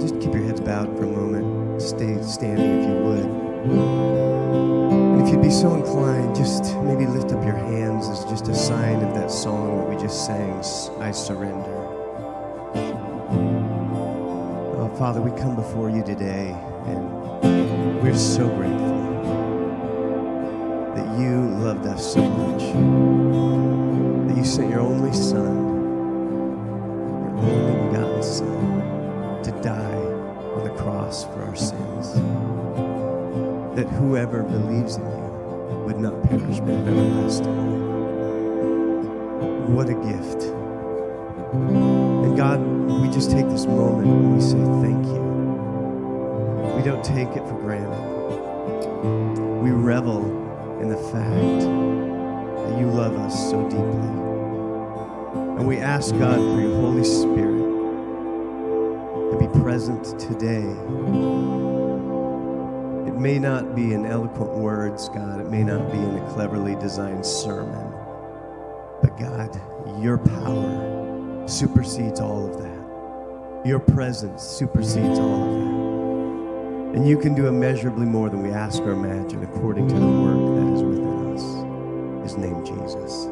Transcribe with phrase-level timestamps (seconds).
[0.00, 1.80] just keep your heads bowed for a moment.
[1.82, 3.26] Stay standing if you would.
[4.92, 8.54] And if you'd be so inclined, just maybe lift up your hands as just a
[8.54, 10.62] sign of that song that we just sang,
[11.00, 11.76] I Surrender.
[14.80, 16.54] Oh, Father, we come before you today,
[16.86, 18.98] and we're so grateful
[20.94, 22.62] that you loved us so much,
[24.28, 25.56] that you sent your only Son,
[27.20, 28.77] your only begotten Son,
[31.08, 32.12] cross for our sins.
[33.76, 38.48] That whoever believes in you would not perish but have everlasting life.
[39.70, 40.42] What a gift.
[41.54, 42.60] And God,
[43.00, 45.22] we just take this moment and we say thank you.
[46.76, 48.04] We don't take it for granted.
[49.62, 50.26] We revel
[50.82, 51.60] in the fact
[52.68, 54.12] that you love us so deeply.
[55.56, 57.57] And we ask God for your Holy Spirit
[59.78, 60.66] present today.
[63.06, 65.40] It may not be in eloquent words, God.
[65.40, 67.88] It may not be in a cleverly designed sermon.
[69.00, 69.54] But God,
[70.02, 73.68] your power supersedes all of that.
[73.68, 76.98] Your presence supersedes all of that.
[76.98, 80.56] And you can do immeasurably more than we ask or imagine according to the work
[80.56, 82.24] that is within us.
[82.24, 83.28] His name, Jesus.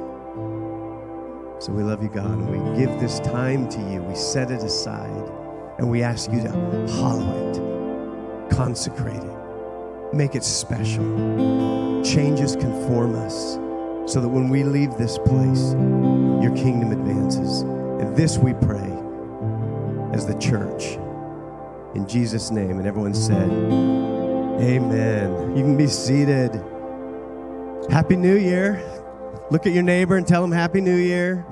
[1.59, 4.01] So we love you, God, and we give this time to you.
[4.03, 5.29] We set it aside,
[5.79, 6.51] and we ask you to
[6.93, 13.55] hollow it, consecrate it, make it special, change us, conform us,
[14.11, 15.73] so that when we leave this place,
[16.43, 17.63] your kingdom advances.
[17.63, 18.93] And this we pray
[20.13, 20.97] as the church.
[21.95, 22.79] In Jesus' name.
[22.79, 23.51] And everyone said,
[24.61, 25.57] Amen.
[25.57, 26.63] You can be seated.
[27.91, 28.83] Happy New Year.
[29.51, 31.45] Look at your neighbor and tell him Happy New Year.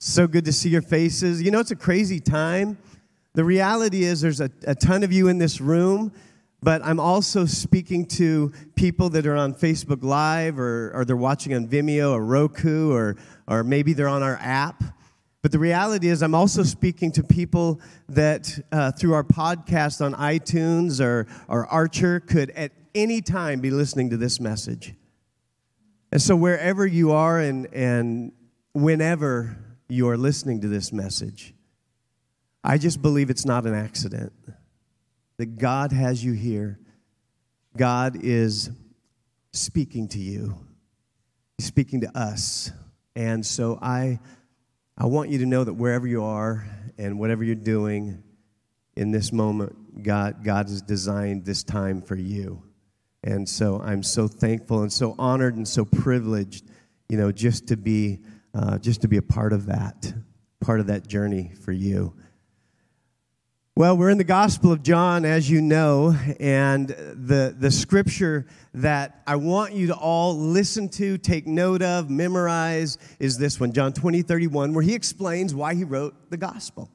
[0.00, 1.42] So good to see your faces.
[1.42, 2.78] You know, it's a crazy time.
[3.34, 6.12] The reality is, there's a, a ton of you in this room,
[6.62, 11.52] but I'm also speaking to people that are on Facebook Live or, or they're watching
[11.52, 13.16] on Vimeo or Roku or,
[13.48, 14.84] or maybe they're on our app.
[15.42, 20.14] But the reality is, I'm also speaking to people that uh, through our podcast on
[20.14, 24.94] iTunes or, or Archer could at any time be listening to this message.
[26.12, 28.32] And so, wherever you are and, and
[28.74, 29.56] whenever
[29.88, 31.54] you are listening to this message,
[32.62, 34.32] I just believe it's not an accident.
[35.38, 36.78] That God has you here.
[37.76, 38.70] God is
[39.52, 40.58] speaking to you,
[41.56, 42.70] He's speaking to us.
[43.14, 44.20] And so, I.
[45.00, 46.66] I want you to know that wherever you are
[46.98, 48.20] and whatever you're doing
[48.96, 52.64] in this moment, God, God has designed this time for you.
[53.22, 56.68] And so I'm so thankful and so honored and so privileged,
[57.08, 58.18] you know, just to be,
[58.54, 60.12] uh, just to be a part of that,
[60.60, 62.14] part of that journey for you.
[63.78, 68.44] Well, we're in the Gospel of John, as you know, and the, the scripture
[68.74, 73.72] that I want you to all listen to, take note of, memorize is this one,
[73.72, 76.90] John 20, 31, where he explains why he wrote the Gospel.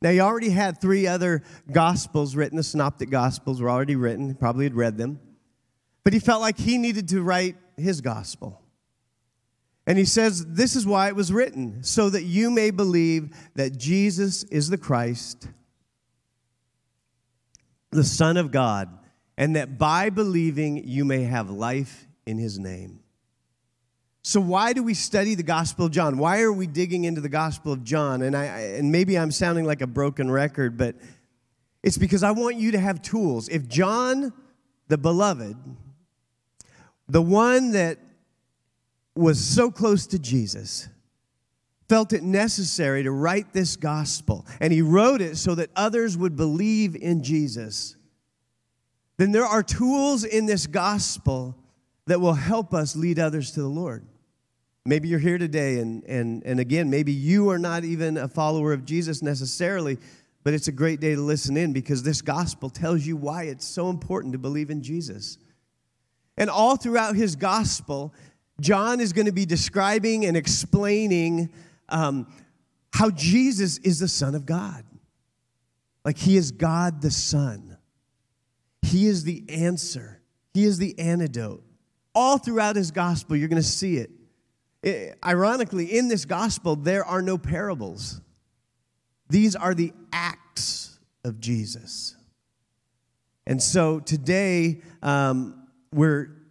[0.00, 1.42] Now, he already had three other
[1.72, 5.18] Gospels written, the Synoptic Gospels were already written, probably had read them,
[6.04, 8.61] but he felt like he needed to write his Gospel.
[9.86, 13.78] And he says, This is why it was written, so that you may believe that
[13.78, 15.48] Jesus is the Christ
[17.92, 18.88] the Son of God,
[19.36, 23.00] and that by believing you may have life in his name.
[24.22, 26.16] So, why do we study the Gospel of John?
[26.16, 28.22] Why are we digging into the Gospel of John?
[28.22, 30.96] And, I, and maybe I'm sounding like a broken record, but
[31.82, 33.48] it's because I want you to have tools.
[33.48, 34.32] If John,
[34.88, 35.56] the beloved,
[37.08, 37.98] the one that
[39.14, 40.88] was so close to Jesus,
[41.88, 46.36] felt it necessary to write this gospel, and he wrote it so that others would
[46.36, 47.96] believe in Jesus,
[49.18, 51.56] then there are tools in this gospel
[52.06, 54.04] that will help us lead others to the Lord.
[54.84, 58.72] Maybe you're here today, and, and, and again, maybe you are not even a follower
[58.72, 59.98] of Jesus necessarily,
[60.42, 63.64] but it's a great day to listen in because this gospel tells you why it's
[63.64, 65.38] so important to believe in Jesus.
[66.36, 68.12] And all throughout his gospel,
[68.62, 71.52] John is going to be describing and explaining
[71.88, 72.32] um,
[72.92, 74.84] how Jesus is the Son of God.
[76.04, 77.76] Like he is God the Son.
[78.82, 80.20] He is the answer,
[80.54, 81.64] He is the antidote.
[82.14, 84.10] All throughout his gospel, you're going to see it.
[84.82, 85.18] it.
[85.24, 88.20] Ironically, in this gospel, there are no parables,
[89.30, 92.16] these are the acts of Jesus.
[93.46, 96.41] And so today, um, we're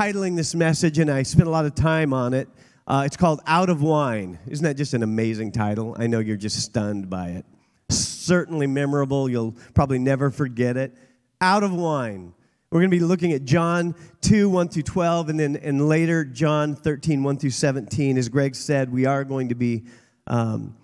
[0.00, 2.48] titling this message, and I spent a lot of time on it
[2.86, 4.38] Uh, it's called Out of Wine.
[4.48, 5.94] Isn't that just an amazing title?
[5.98, 7.44] I know you're just stunned by it.
[7.90, 9.28] Certainly memorable.
[9.28, 10.96] You'll probably never forget it.
[11.42, 12.32] Out of Wine.
[12.72, 16.24] We're going to be looking at John 2, 1 through 12, and then and later
[16.24, 18.16] John 13, 1 through 17.
[18.16, 19.84] As Greg said, we are going to be
[20.26, 20.74] um,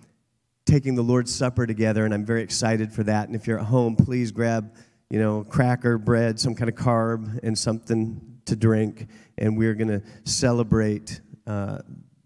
[0.66, 3.28] taking the Lord's Supper together, and I'm very excited for that.
[3.28, 4.76] And if you're at home, please grab,
[5.08, 9.06] you know, cracker, bread, some kind of carb, and something to drink.
[9.38, 11.78] And we're going to celebrate uh,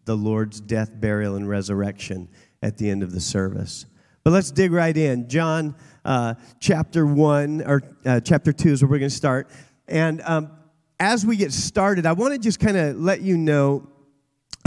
[0.05, 2.29] the Lord's death, burial, and resurrection
[2.63, 3.87] at the end of the service.
[4.23, 5.29] But let's dig right in.
[5.29, 5.75] John
[6.05, 9.51] uh, chapter 1, or uh, chapter 2 is where we're going to start.
[9.89, 10.51] And um,
[10.99, 13.89] as we get started, I want to just kind of let you know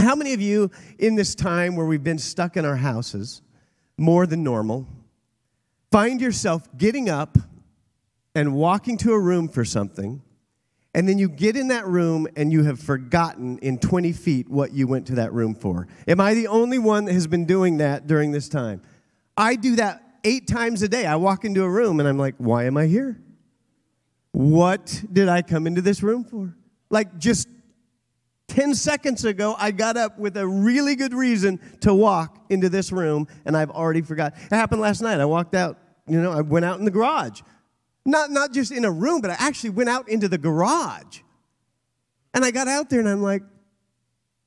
[0.00, 3.42] how many of you in this time where we've been stuck in our houses
[3.96, 4.88] more than normal
[5.94, 7.38] find yourself getting up
[8.34, 10.20] and walking to a room for something,
[10.94, 14.72] and then you get in that room and you have forgotten in 20 feet what
[14.72, 15.88] you went to that room for?
[16.06, 18.80] Am I the only one that has been doing that during this time?
[19.36, 21.04] I do that eight times a day.
[21.04, 23.20] I walk into a room and I'm like, why am I here?
[24.30, 26.54] What did I come into this room for?
[26.90, 27.48] Like just
[28.48, 32.92] 10 seconds ago, I got up with a really good reason to walk into this
[32.92, 34.34] room and I've already forgot.
[34.36, 35.18] It happened last night.
[35.18, 37.40] I walked out, you know, I went out in the garage.
[38.04, 41.20] Not, not just in a room, but I actually went out into the garage.
[42.34, 43.42] And I got out there and I'm like,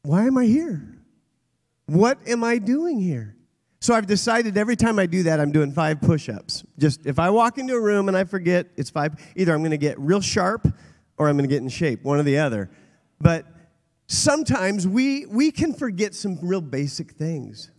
[0.03, 0.97] why am I here?
[1.87, 3.35] What am I doing here?
[3.79, 6.63] So I've decided every time I do that, I'm doing five push ups.
[6.77, 9.15] Just if I walk into a room and I forget, it's five.
[9.35, 10.67] Either I'm going to get real sharp
[11.17, 12.69] or I'm going to get in shape, one or the other.
[13.21, 13.45] But
[14.07, 17.71] sometimes we, we can forget some real basic things.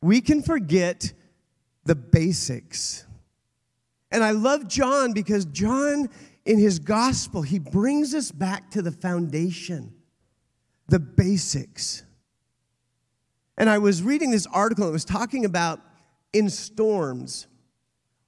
[0.00, 1.12] We can forget
[1.84, 3.04] the basics.
[4.10, 6.08] And I love John because John,
[6.44, 9.92] in his gospel, he brings us back to the foundation,
[10.88, 12.04] the basics.
[13.58, 15.80] And I was reading this article, and it was talking about
[16.32, 17.48] in storms,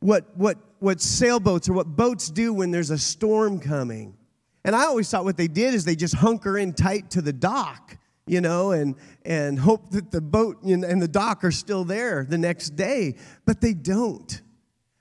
[0.00, 4.16] what, what, what sailboats or what boats do when there's a storm coming.
[4.64, 7.32] And I always thought what they did is they just hunker in tight to the
[7.32, 7.96] dock,
[8.26, 8.94] you know, and,
[9.24, 13.16] and hope that the boat and the dock are still there the next day.
[13.46, 14.42] But they don't.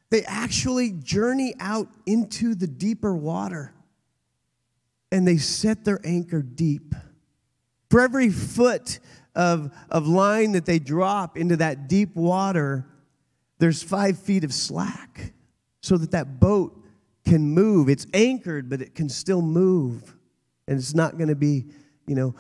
[0.09, 3.73] They actually journey out into the deeper water
[5.11, 6.95] and they set their anchor deep.
[7.89, 8.99] For every foot
[9.35, 12.85] of, of line that they drop into that deep water,
[13.59, 15.33] there's five feet of slack
[15.81, 16.83] so that that boat
[17.25, 17.89] can move.
[17.89, 20.15] It's anchored, but it can still move.
[20.67, 21.65] And it's not going to be,
[22.07, 22.35] you know,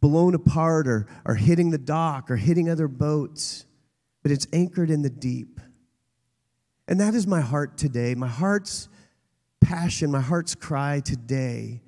[0.00, 3.66] blown apart or, or hitting the dock or hitting other boats,
[4.22, 5.60] but it's anchored in the deep.
[6.86, 8.14] And that is my heart today.
[8.14, 8.88] My heart's
[9.60, 11.82] passion, my heart's cry today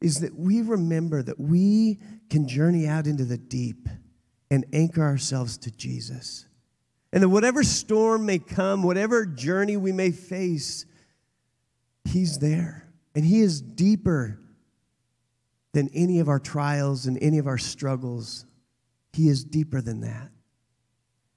[0.00, 1.98] is that we remember that we
[2.30, 3.88] can journey out into the deep
[4.50, 6.46] and anchor ourselves to Jesus.
[7.12, 10.84] And that whatever storm may come, whatever journey we may face,
[12.04, 12.88] He's there.
[13.14, 14.38] And He is deeper
[15.72, 18.46] than any of our trials and any of our struggles.
[19.12, 20.30] He is deeper than that.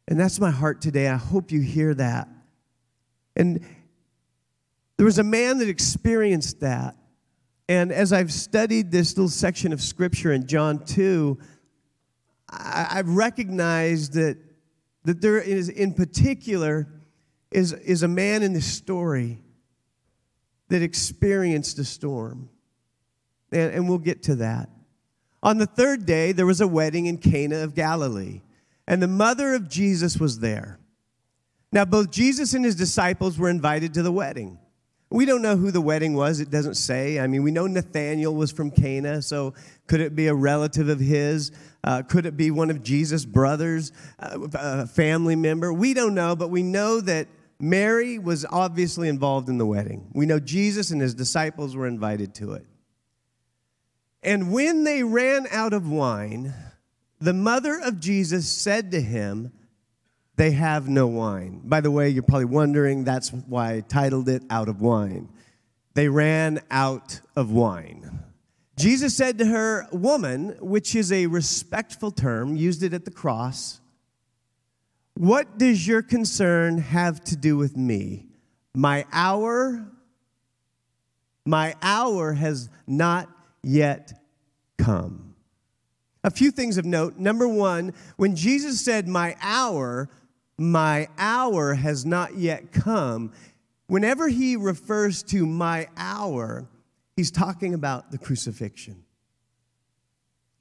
[0.08, 1.08] And that's my heart today.
[1.08, 2.28] I hope you hear that.
[3.40, 3.66] And
[4.98, 6.98] there was a man that experienced that.
[7.70, 11.40] And as I've studied this little section of scripture in John 2,
[12.50, 14.38] I've recognized that,
[15.06, 16.90] that there is, in particular,
[17.50, 19.40] is, is a man in this story
[20.68, 22.50] that experienced a storm.
[23.54, 24.70] And, and we'll get to that.
[25.42, 28.42] On the third day, there was a wedding in Cana of Galilee,
[28.86, 30.79] and the mother of Jesus was there.
[31.72, 34.60] Now, both Jesus and his disciples were invited to the wedding.
[35.12, 37.20] We don't know who the wedding was, it doesn't say.
[37.20, 39.56] I mean, we know Nathaniel was from Cana, so
[39.88, 41.52] could it be a relative of his?
[41.84, 45.74] Uh, could it be one of Jesus' brothers, uh, a family member?
[45.74, 47.28] We don't know, but we know that
[47.60, 50.10] Mary was obviously involved in the wedding.
[50.14, 52.66] We know Jesus and his disciples were invited to it.
[54.22, 56.54] And when they ran out of wine,
[57.20, 59.52] the mother of Jesus said to him,
[60.40, 61.60] They have no wine.
[61.66, 65.28] By the way, you're probably wondering that's why I titled it Out of Wine.
[65.96, 68.24] They ran out of wine.
[68.78, 73.82] Jesus said to her, Woman, which is a respectful term, used it at the cross.
[75.16, 78.28] What does your concern have to do with me?
[78.74, 79.86] My hour,
[81.46, 83.28] my hour has not
[83.62, 84.14] yet
[84.78, 85.36] come.
[86.24, 87.18] A few things of note.
[87.18, 90.10] Number one, when Jesus said, My hour,
[90.60, 93.32] my hour has not yet come,
[93.88, 96.68] whenever he refers to my hour,
[97.16, 99.04] he's talking about the crucifixion.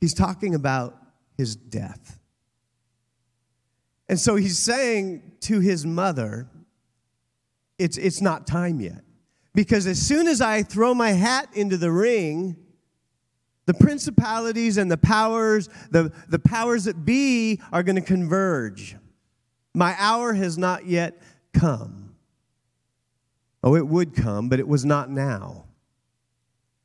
[0.00, 0.96] He's talking about
[1.36, 2.18] his death.
[4.08, 6.48] And so he's saying to his mother,
[7.78, 9.02] it's, it's not time yet.
[9.54, 12.56] Because as soon as I throw my hat into the ring,
[13.66, 18.96] the principalities and the powers, the, the powers that be, are going to converge.
[19.78, 22.16] My hour has not yet come.
[23.62, 25.66] Oh, it would come, but it was not now.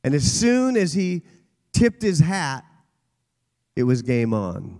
[0.04, 1.22] And as soon as he
[1.72, 2.64] tipped his hat,
[3.74, 4.78] it was game on.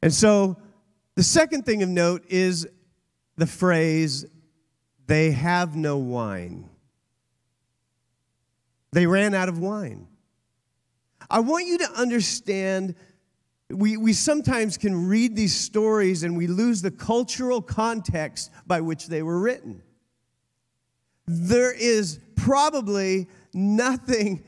[0.00, 0.58] And so
[1.16, 2.68] the second thing of note is
[3.34, 4.24] the phrase,
[5.08, 6.70] they have no wine.
[8.92, 10.06] They ran out of wine.
[11.28, 12.94] I want you to understand
[13.70, 19.06] we, we sometimes can read these stories and we lose the cultural context by which
[19.06, 19.82] they were written.
[21.26, 24.42] There is probably nothing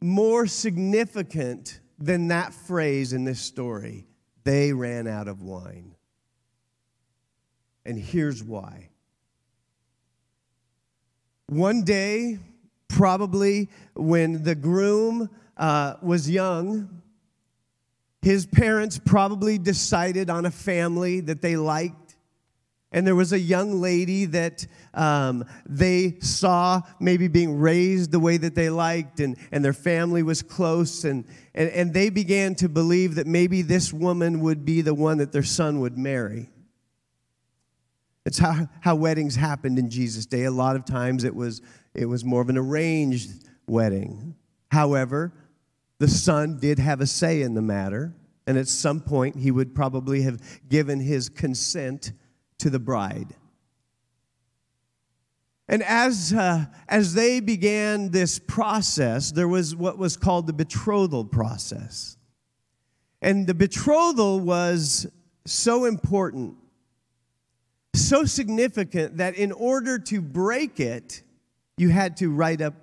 [0.00, 4.06] more significant than that phrase in this story.
[4.44, 5.94] They ran out of wine.
[7.86, 8.90] And here's why.
[11.46, 12.38] One day,
[12.88, 17.02] probably when the groom uh, was young,
[18.24, 22.16] his parents probably decided on a family that they liked.
[22.90, 28.38] And there was a young lady that um, they saw maybe being raised the way
[28.38, 31.04] that they liked, and, and their family was close.
[31.04, 35.18] And, and, and they began to believe that maybe this woman would be the one
[35.18, 36.48] that their son would marry.
[38.24, 40.44] It's how, how weddings happened in Jesus' day.
[40.44, 41.60] A lot of times it was,
[41.92, 44.34] it was more of an arranged wedding.
[44.70, 45.34] However,
[45.98, 48.14] the son did have a say in the matter,
[48.46, 52.12] and at some point he would probably have given his consent
[52.58, 53.34] to the bride.
[55.68, 61.24] And as, uh, as they began this process, there was what was called the betrothal
[61.24, 62.18] process.
[63.22, 65.06] And the betrothal was
[65.46, 66.56] so important,
[67.94, 71.22] so significant that in order to break it,
[71.78, 72.74] you had to write up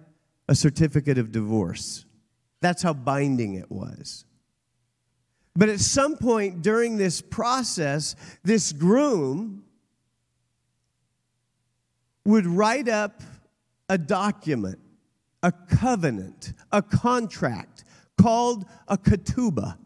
[0.50, 2.06] a certificate of divorce.
[2.62, 4.26] That's how binding it was.
[5.56, 9.64] But at some point during this process, this groom
[12.24, 13.22] would write up
[13.90, 14.80] a document,
[15.44, 17.84] a covenant, a contract
[18.18, 19.78] called a ketubah.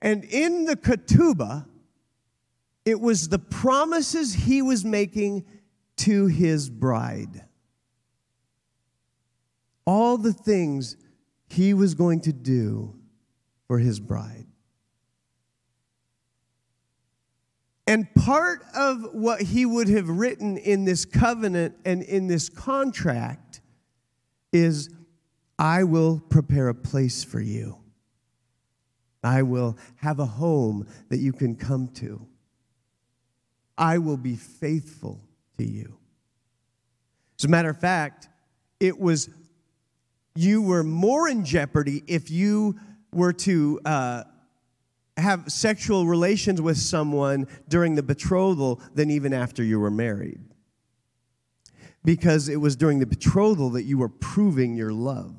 [0.00, 1.66] And in the ketubah,
[2.84, 5.44] it was the promises he was making
[5.96, 7.44] to his bride
[9.86, 10.96] all the things
[11.48, 12.94] he was going to do
[13.66, 14.46] for his bride.
[17.86, 23.60] And part of what he would have written in this covenant and in this contract
[24.52, 24.88] is
[25.58, 27.78] I will prepare a place for you.
[29.22, 32.26] I will have a home that you can come to.
[33.76, 35.20] I will be faithful
[35.58, 35.96] to you.
[37.38, 38.28] As a matter of fact,
[38.80, 39.28] it was
[40.34, 42.78] you were more in jeopardy if you
[43.12, 44.24] were to uh,
[45.16, 50.40] have sexual relations with someone during the betrothal than even after you were married.
[52.04, 55.36] Because it was during the betrothal that you were proving your love.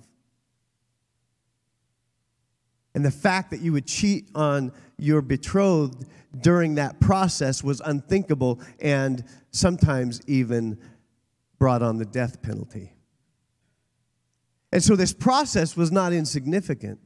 [2.96, 6.06] And the fact that you would cheat on your betrothed
[6.40, 10.80] during that process was unthinkable and sometimes even
[11.58, 12.93] brought on the death penalty.
[14.74, 17.00] And so this process was not insignificant.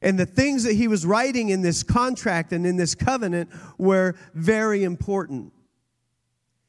[0.00, 4.14] And the things that he was writing in this contract and in this covenant were
[4.32, 5.52] very important.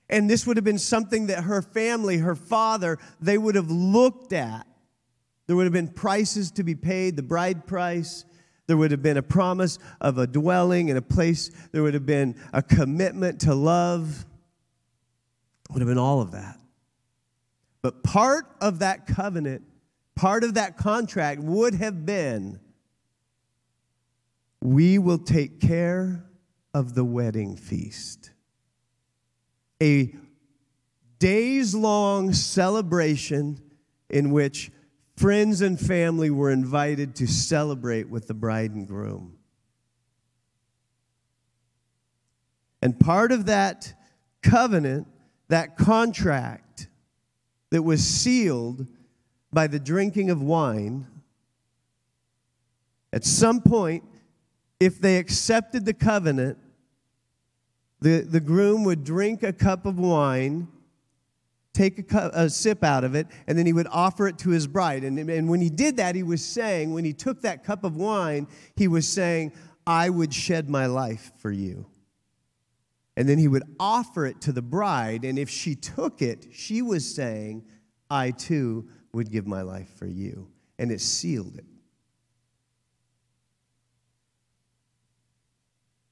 [0.10, 4.34] And this would have been something that her family, her father, they would have looked
[4.34, 4.66] at.
[5.46, 8.26] There would have been prices to be paid, the bride price.
[8.66, 11.52] There would have been a promise of a dwelling and a place.
[11.72, 14.26] There would have been a commitment to love.
[15.70, 16.58] Would have been all of that.
[17.84, 19.66] But part of that covenant
[20.16, 22.60] part of that contract would have been
[24.62, 26.24] we will take care
[26.74, 28.32] of the wedding feast.
[29.82, 30.16] A
[31.20, 33.60] days long celebration
[34.10, 34.72] in which
[35.18, 39.38] friends and family were invited to celebrate with the bride and groom.
[42.82, 43.94] And part of that
[44.42, 45.08] covenant,
[45.48, 46.88] that contract
[47.70, 48.88] that was sealed,
[49.54, 51.08] by the drinking of wine,
[53.12, 54.04] at some point,
[54.80, 56.58] if they accepted the covenant,
[58.02, 60.68] the, the groom would drink a cup of wine
[61.74, 64.50] take a, cup, a, sip out of it, and then he would offer it to
[64.52, 65.04] his bride.
[65.04, 67.96] And, and when he did that, he was saying, when he took that cup of
[67.96, 69.54] wine, he was saying,
[69.86, 71.88] I would shed my life for you.
[73.18, 76.82] And then he would offer it to the bride, and if she took it, she
[76.82, 77.66] was saying,
[78.10, 80.48] I too would give my life for you.
[80.80, 81.66] And it sealed it.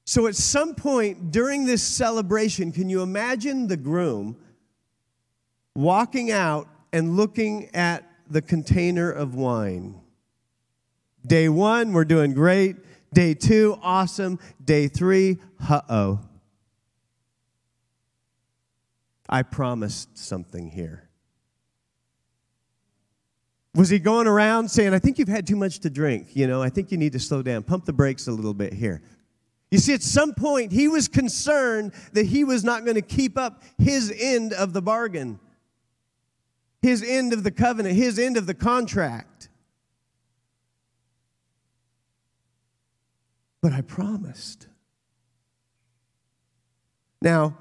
[0.04, 4.36] So at some point during this celebration, can you imagine the groom
[5.74, 10.00] walking out and looking at the container of wine?
[11.26, 12.76] Day one, we're doing great.
[13.14, 14.38] Day two, awesome.
[14.62, 16.20] Day three, uh oh.
[19.28, 21.08] I promised something here.
[23.74, 26.36] Was he going around saying, I think you've had too much to drink?
[26.36, 27.62] You know, I think you need to slow down.
[27.62, 29.02] Pump the brakes a little bit here.
[29.70, 33.38] You see, at some point, he was concerned that he was not going to keep
[33.38, 35.40] up his end of the bargain,
[36.82, 39.48] his end of the covenant, his end of the contract.
[43.62, 44.66] But I promised.
[47.22, 47.56] Now,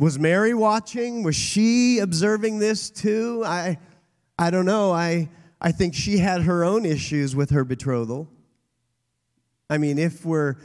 [0.00, 1.22] was Mary watching?
[1.22, 3.44] Was she observing this too?
[3.46, 3.78] I,
[4.42, 4.90] I don't know.
[4.90, 5.28] I,
[5.60, 8.28] I think she had her own issues with her betrothal.
[9.70, 10.56] I mean, if we're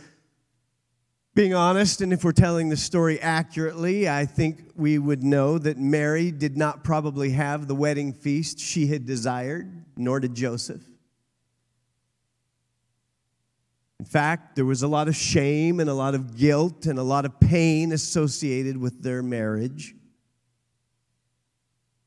[1.36, 5.77] being honest and if we're telling the story accurately, I think we would know that
[5.77, 10.81] Mary did not probably have the wedding feast she had desired, nor did Joseph.
[14.00, 17.03] In fact, there was a lot of shame and a lot of guilt and a
[17.03, 19.93] lot of pain associated with their marriage.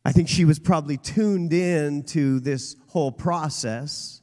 [0.04, 4.22] I think she was probably tuned in to this whole process.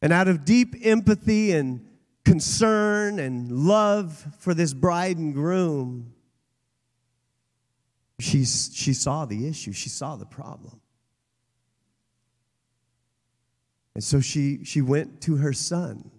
[0.00, 1.86] And out of deep empathy and
[2.24, 6.14] concern and love for this bride and groom,
[8.18, 10.80] she, she saw the issue, she saw the problem.
[13.94, 16.10] And so she, she went to her son.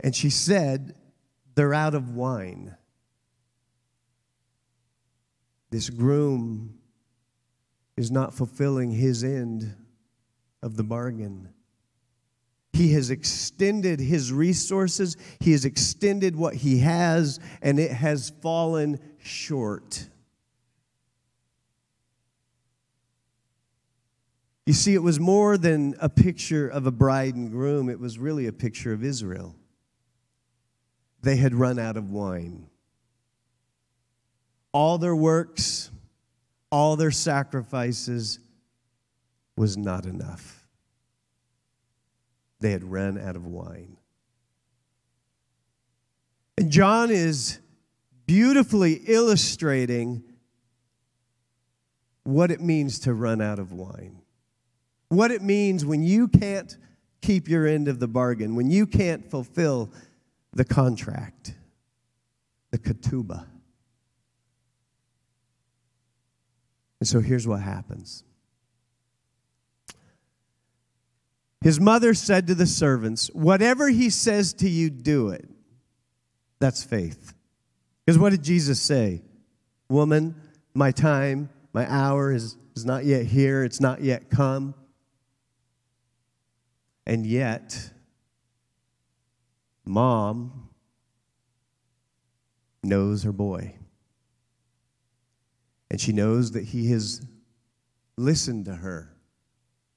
[0.00, 0.94] And she said,
[1.54, 2.76] They're out of wine.
[5.74, 6.78] This groom
[7.96, 9.74] is not fulfilling his end
[10.62, 11.48] of the bargain.
[12.72, 19.00] He has extended his resources, he has extended what he has, and it has fallen
[19.18, 20.08] short.
[24.66, 28.16] You see, it was more than a picture of a bride and groom, it was
[28.16, 29.56] really a picture of Israel.
[31.20, 32.68] They had run out of wine.
[34.74, 35.92] All their works,
[36.70, 38.40] all their sacrifices
[39.56, 40.66] was not enough.
[42.58, 43.96] They had run out of wine.
[46.58, 47.60] And John is
[48.26, 50.24] beautifully illustrating
[52.24, 54.22] what it means to run out of wine.
[55.08, 56.76] What it means when you can't
[57.22, 59.92] keep your end of the bargain, when you can't fulfill
[60.52, 61.54] the contract,
[62.72, 63.46] the ketubah.
[67.00, 68.24] And so here's what happens
[71.64, 75.48] His mother said to the servants, Whatever he says to you, do it.
[76.58, 77.32] That's faith.
[78.04, 79.22] Because what did Jesus say?
[79.88, 80.34] Woman,
[80.74, 84.74] my time, my hour is, is not yet here, it's not yet come.
[87.06, 87.92] And yet,
[89.86, 90.68] mom
[92.82, 93.74] knows her boy.
[95.94, 97.24] And she knows that he has
[98.16, 99.14] listened to her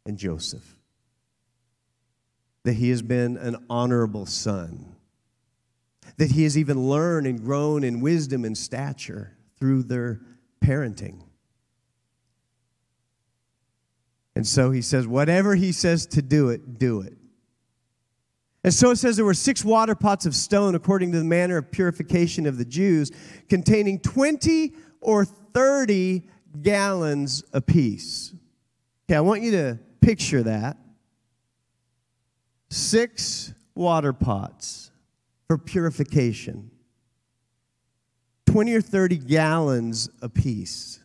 [0.06, 0.78] and Joseph
[2.66, 4.96] that he has been an honorable son,
[6.18, 10.22] that he has even learned and grown in wisdom and stature through their
[10.64, 11.24] parenting.
[14.36, 17.18] And so he says, whatever he says to do it, do it.
[18.64, 21.58] And so it says there were six water pots of stone, according to the manner
[21.58, 23.12] of purification of the Jews,
[23.50, 26.24] containing 20 or 30
[26.62, 28.34] gallons apiece.
[29.06, 30.78] Okay, I want you to picture that
[32.70, 34.92] six water pots
[35.48, 36.72] for purification,
[38.48, 41.00] 20 or 30 gallons apiece.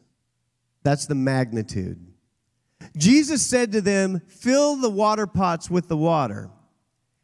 [0.82, 2.04] That's the magnitude.
[2.96, 6.50] Jesus said to them, Fill the water pots with the water.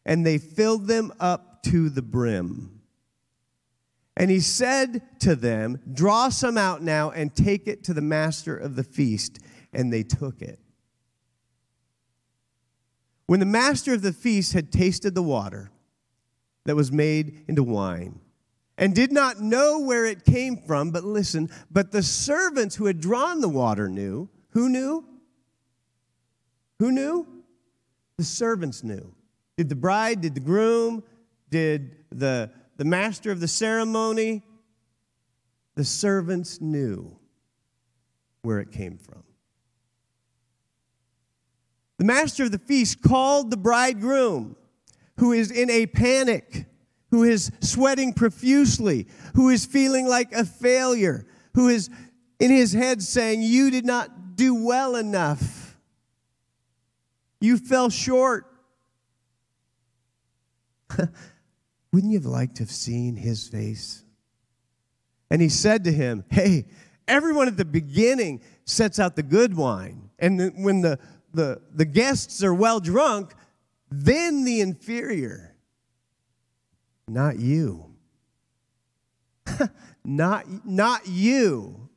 [0.07, 2.78] And they filled them up to the brim.
[4.19, 8.57] And he said to them, Draw some out now and take it to the master
[8.57, 9.39] of the feast.
[9.73, 10.59] And they took it.
[13.27, 15.71] When the master of the feast had tasted the water
[16.65, 18.21] that was made into wine,
[18.77, 20.91] and did not know where it came from.
[20.91, 24.29] But listen, but the servants who had drawn the water knew.
[24.51, 25.05] Who knew?
[26.79, 27.27] Who knew?
[28.17, 29.15] The servants knew.
[29.57, 31.03] Did the bride, did the groom,
[31.51, 34.43] did the, the master of the ceremony?
[35.75, 37.19] The servants knew
[38.43, 39.23] where it came from.
[41.99, 44.57] The master of the feast called the bridegroom,
[45.19, 46.67] who is in a panic,
[47.11, 51.91] who is sweating profusely, who is feeling like a failure, who is
[52.38, 55.77] in his head saying, You did not do well enough.
[57.41, 58.47] You fell short.
[61.92, 64.05] Wouldn't you have liked to have seen his face?
[65.31, 66.66] And he said to him, Hey,
[67.07, 70.11] everyone at the beginning sets out the good wine.
[70.18, 70.98] And when the,
[71.33, 73.33] the, the guests are well drunk,
[73.90, 75.55] then the inferior.
[77.07, 77.94] Not you.
[80.05, 81.88] not, not you.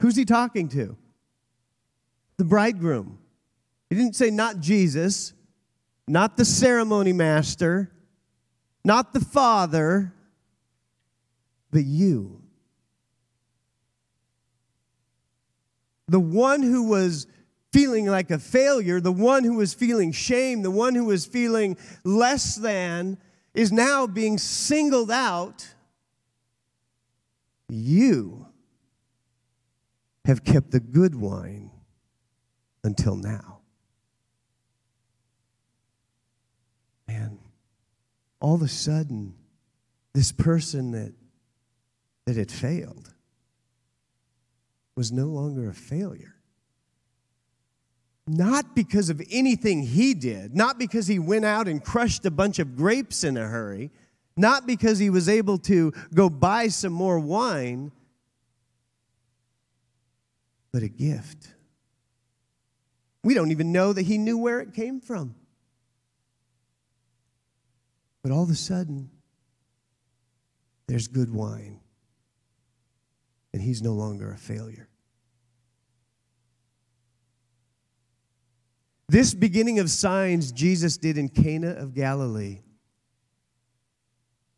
[0.00, 0.96] Who's he talking to?
[2.36, 3.18] The bridegroom.
[3.90, 5.34] He didn't say not Jesus,
[6.08, 7.93] not the ceremony master,
[8.84, 10.12] not the father,
[11.70, 12.40] but you.
[16.08, 17.26] The one who was
[17.72, 21.76] feeling like a failure, the one who was feeling shame, the one who was feeling
[22.04, 23.18] less than,
[23.54, 25.74] is now being singled out.
[27.68, 28.46] You
[30.24, 31.70] have kept the good wine
[32.84, 33.60] until now.
[38.44, 39.32] All of a sudden,
[40.12, 41.14] this person that,
[42.26, 43.10] that had failed
[44.96, 46.34] was no longer a failure.
[48.26, 52.58] Not because of anything he did, not because he went out and crushed a bunch
[52.58, 53.90] of grapes in a hurry,
[54.36, 57.92] not because he was able to go buy some more wine,
[60.70, 61.48] but a gift.
[63.22, 65.34] We don't even know that he knew where it came from.
[68.24, 69.10] But all of a sudden,
[70.86, 71.78] there's good wine,
[73.52, 74.88] and he's no longer a failure.
[79.10, 82.62] This beginning of signs Jesus did in Cana of Galilee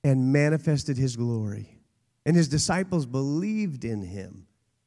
[0.04, 1.80] and manifested his glory.
[2.24, 4.46] And his disciples believed in him.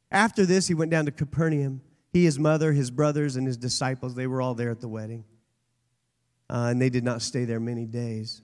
[0.10, 1.82] After this, he went down to Capernaum.
[2.14, 5.26] He, his mother, his brothers, and his disciples, they were all there at the wedding.
[6.50, 8.42] Uh, and they did not stay there many days.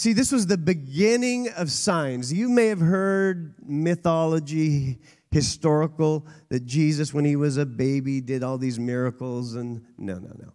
[0.00, 2.32] See, this was the beginning of signs.
[2.32, 4.98] You may have heard mythology,
[5.30, 9.56] historical, that Jesus, when he was a baby, did all these miracles.
[9.56, 10.54] And no, no, no.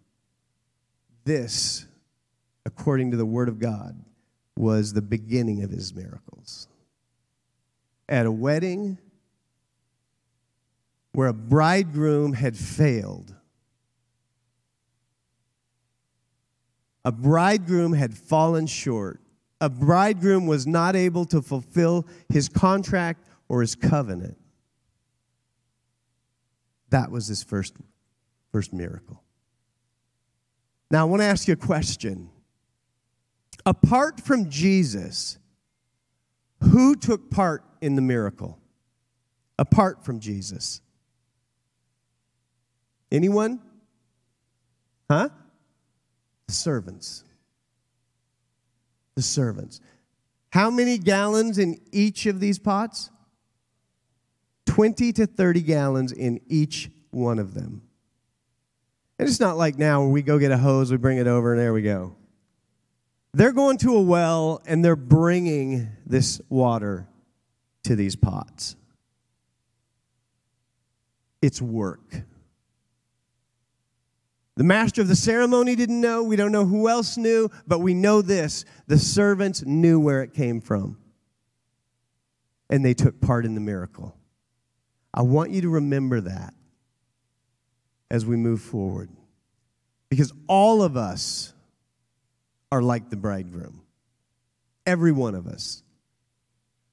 [1.22, 1.86] This,
[2.64, 3.94] according to the Word of God,
[4.56, 6.66] was the beginning of his miracles.
[8.08, 8.98] At a wedding
[11.12, 13.32] where a bridegroom had failed,
[17.04, 19.20] a bridegroom had fallen short,
[19.60, 24.36] a bridegroom was not able to fulfill his contract or his covenant.
[26.90, 27.74] That was his first,
[28.52, 29.22] first miracle.
[30.90, 32.30] Now, I want to ask you a question.
[33.64, 35.38] Apart from Jesus,
[36.62, 38.58] who took part in the miracle?
[39.58, 40.80] Apart from Jesus.
[43.10, 43.60] Anyone?
[45.10, 45.30] Huh?
[46.46, 47.24] The servants.
[49.16, 49.80] The servants.
[50.50, 53.10] How many gallons in each of these pots?
[54.66, 57.82] 20 to 30 gallons in each one of them.
[59.18, 61.52] And it's not like now where we go get a hose, we bring it over,
[61.52, 62.14] and there we go.
[63.32, 67.06] They're going to a well and they're bringing this water
[67.84, 68.76] to these pots.
[71.42, 72.22] It's work.
[74.56, 76.22] The master of the ceremony didn't know.
[76.22, 80.32] We don't know who else knew, but we know this the servants knew where it
[80.32, 80.98] came from.
[82.70, 84.16] And they took part in the miracle.
[85.12, 86.54] I want you to remember that
[88.10, 89.10] as we move forward.
[90.08, 91.52] Because all of us
[92.72, 93.82] are like the bridegroom.
[94.84, 95.82] Every one of us.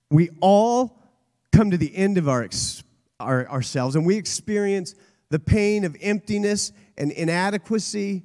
[0.10, 0.99] We all
[1.52, 2.47] come to the end of our,
[3.19, 4.95] our, ourselves and we experience
[5.30, 8.23] the pain of emptiness and inadequacy.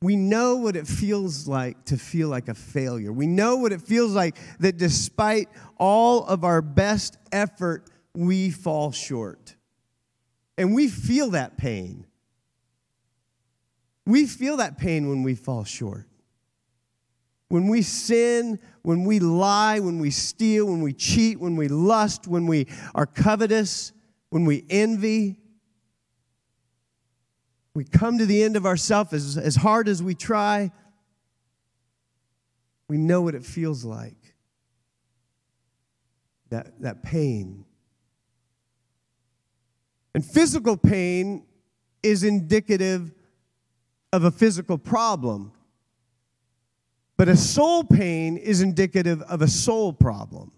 [0.00, 3.12] We know what it feels like to feel like a failure.
[3.12, 8.90] We know what it feels like that despite all of our best effort, we fall
[8.92, 9.54] short.
[10.58, 12.06] And we feel that pain.
[14.04, 16.08] We feel that pain when we fall short.
[17.52, 22.26] when we sin, when we lie, when we steal, when we cheat, when we lust,
[22.26, 23.92] when we are covetous,
[24.30, 25.36] when we envy,
[27.74, 30.70] we come to the end of ourselves as, as hard as we try,
[32.88, 34.16] we know what it feels like.
[36.50, 37.64] That, that pain.
[40.14, 41.46] And physical pain
[42.02, 43.12] is indicative
[44.12, 45.52] of a physical problem.
[47.16, 50.52] But a soul pain is indicative of a soul problem.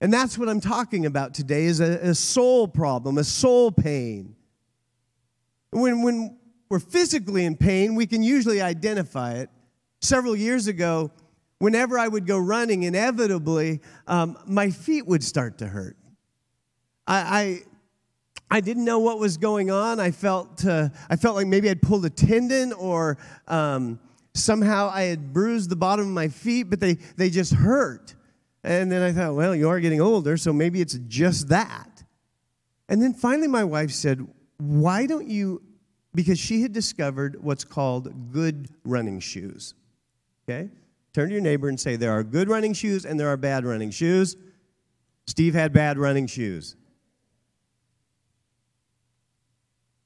[0.00, 4.36] And that's what I'm talking about today is a, a soul problem, a soul pain.
[5.70, 9.50] When, when we're physically in pain, we can usually identify it.
[10.00, 11.10] Several years ago,
[11.58, 15.96] whenever I would go running, inevitably, um, my feet would start to hurt.
[17.06, 17.62] I,
[18.50, 19.98] I, I, didn't know what was going on.
[19.98, 23.98] I felt, uh, I felt like maybe I'd pulled a tendon or um,
[24.34, 28.14] somehow I had bruised the bottom of my feet, but they, they just hurt.
[28.62, 32.04] And then I thought, well, you are getting older, so maybe it's just that.
[32.88, 34.26] And then finally, my wife said,
[34.58, 35.62] why don't you,
[36.14, 39.74] because she had discovered what's called good running shoes.
[40.48, 40.70] Okay?
[41.12, 43.64] Turn to your neighbor and say, there are good running shoes and there are bad
[43.64, 44.36] running shoes.
[45.26, 46.76] Steve had bad running shoes.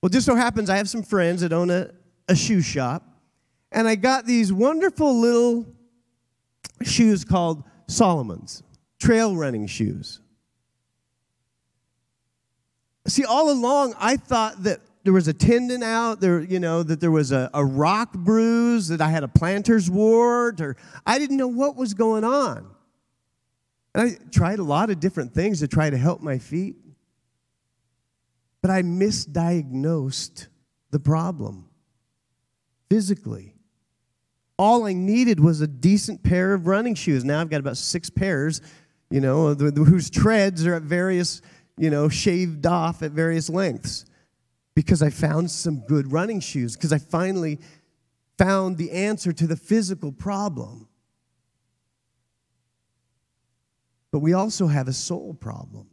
[0.03, 1.91] Well, just so happens I have some friends that own a,
[2.29, 3.07] a shoe shop,
[3.71, 5.65] and I got these wonderful little
[6.83, 8.65] shoes called Salomon's,
[8.99, 10.21] trail running shoes.
[13.07, 17.01] See, all along, I thought that there was a tendon out, there, you know, that
[17.01, 21.37] there was a, a rock bruise, that I had a planter's wart, or I didn't
[21.37, 22.67] know what was going on.
[23.95, 26.77] And I tried a lot of different things to try to help my feet.
[28.61, 30.47] But I misdiagnosed
[30.93, 31.69] the problem
[32.89, 33.57] physically.
[34.57, 37.25] All I needed was a decent pair of running shoes.
[37.25, 38.61] Now I've got about six pairs,
[39.11, 41.43] you know, whose treads are at various
[41.77, 44.05] you know, shaved off at various lengths
[44.75, 47.59] because I found some good running shoes, because I finally
[48.39, 50.89] found the answer to the physical problem.
[54.11, 55.89] But we also have a soul problem.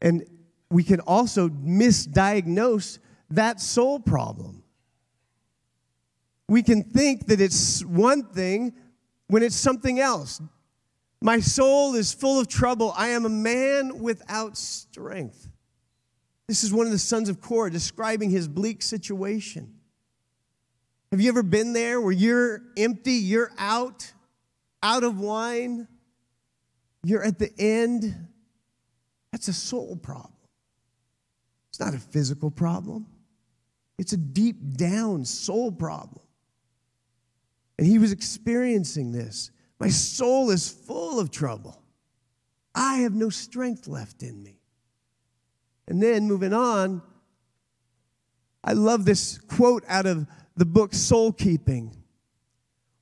[0.00, 0.24] And
[0.70, 2.98] we can also misdiagnose
[3.30, 4.62] that soul problem.
[6.48, 8.74] We can think that it's one thing
[9.28, 10.40] when it's something else.
[11.24, 12.92] My soul is full of trouble.
[12.94, 15.48] I am a man without strength.
[16.46, 19.72] This is one of the sons of Korah describing his bleak situation.
[21.10, 24.12] Have you ever been there where you're empty, you're out,
[24.82, 25.88] out of wine,
[27.04, 28.28] you're at the end?
[29.32, 30.34] That's a soul problem.
[31.70, 33.06] It's not a physical problem,
[33.98, 36.20] it's a deep down soul problem.
[37.78, 39.50] And he was experiencing this.
[39.78, 41.82] My soul is full of trouble.
[42.74, 44.58] I have no strength left in me.
[45.86, 47.02] And then moving on,
[48.62, 51.94] I love this quote out of the book Soul Keeping.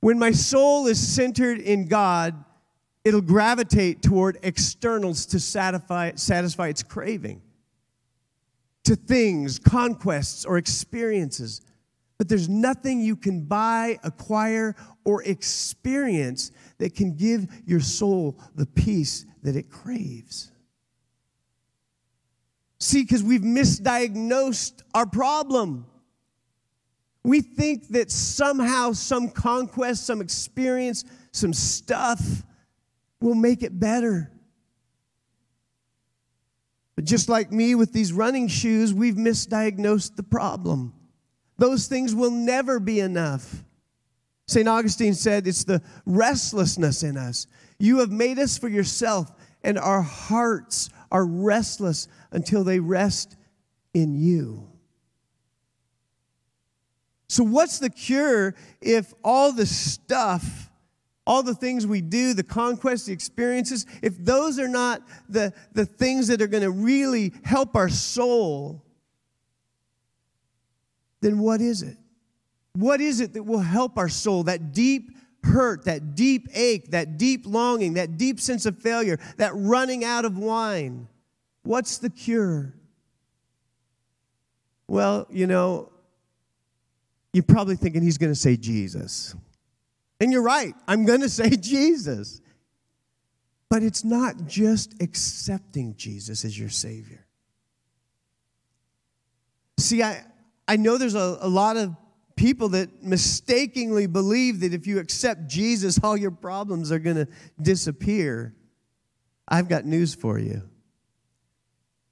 [0.01, 2.43] When my soul is centered in God,
[3.05, 7.41] it'll gravitate toward externals to satisfy, satisfy its craving,
[8.83, 11.61] to things, conquests, or experiences.
[12.17, 18.65] But there's nothing you can buy, acquire, or experience that can give your soul the
[18.65, 20.51] peace that it craves.
[22.79, 25.85] See, because we've misdiagnosed our problem.
[27.23, 32.43] We think that somehow some conquest, some experience, some stuff
[33.21, 34.29] will make it better.
[36.95, 40.93] But just like me with these running shoes, we've misdiagnosed the problem.
[41.57, 43.63] Those things will never be enough.
[44.47, 44.67] St.
[44.67, 47.47] Augustine said, It's the restlessness in us.
[47.79, 49.31] You have made us for yourself,
[49.63, 53.35] and our hearts are restless until they rest
[53.93, 54.69] in you.
[57.29, 60.69] So, what's the cure if all the stuff,
[61.25, 65.85] all the things we do, the conquests, the experiences, if those are not the, the
[65.85, 68.83] things that are going to really help our soul,
[71.21, 71.97] then what is it?
[72.73, 74.43] What is it that will help our soul?
[74.43, 75.11] That deep
[75.43, 80.25] hurt, that deep ache, that deep longing, that deep sense of failure, that running out
[80.25, 81.07] of wine.
[81.63, 82.73] What's the cure?
[84.87, 85.91] Well, you know,
[87.31, 89.35] you're probably thinking he's going to say Jesus.
[90.19, 92.41] And you're right, I'm going to say Jesus.
[93.69, 97.25] But it's not just accepting Jesus as your Savior.
[99.79, 100.23] See, I,
[100.67, 101.95] I know there's a, a lot of
[102.35, 107.27] people that mistakenly believe that if you accept Jesus, all your problems are going to
[107.61, 108.55] disappear.
[109.47, 110.63] I've got news for you.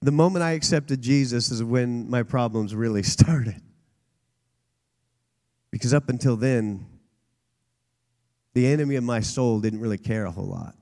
[0.01, 3.61] The moment I accepted Jesus is when my problems really started.
[5.71, 6.85] Because up until then,
[8.53, 10.75] the enemy of my soul didn't really care a whole lot.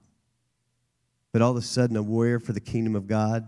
[1.32, 3.48] But all of a sudden, a warrior for the kingdom of God,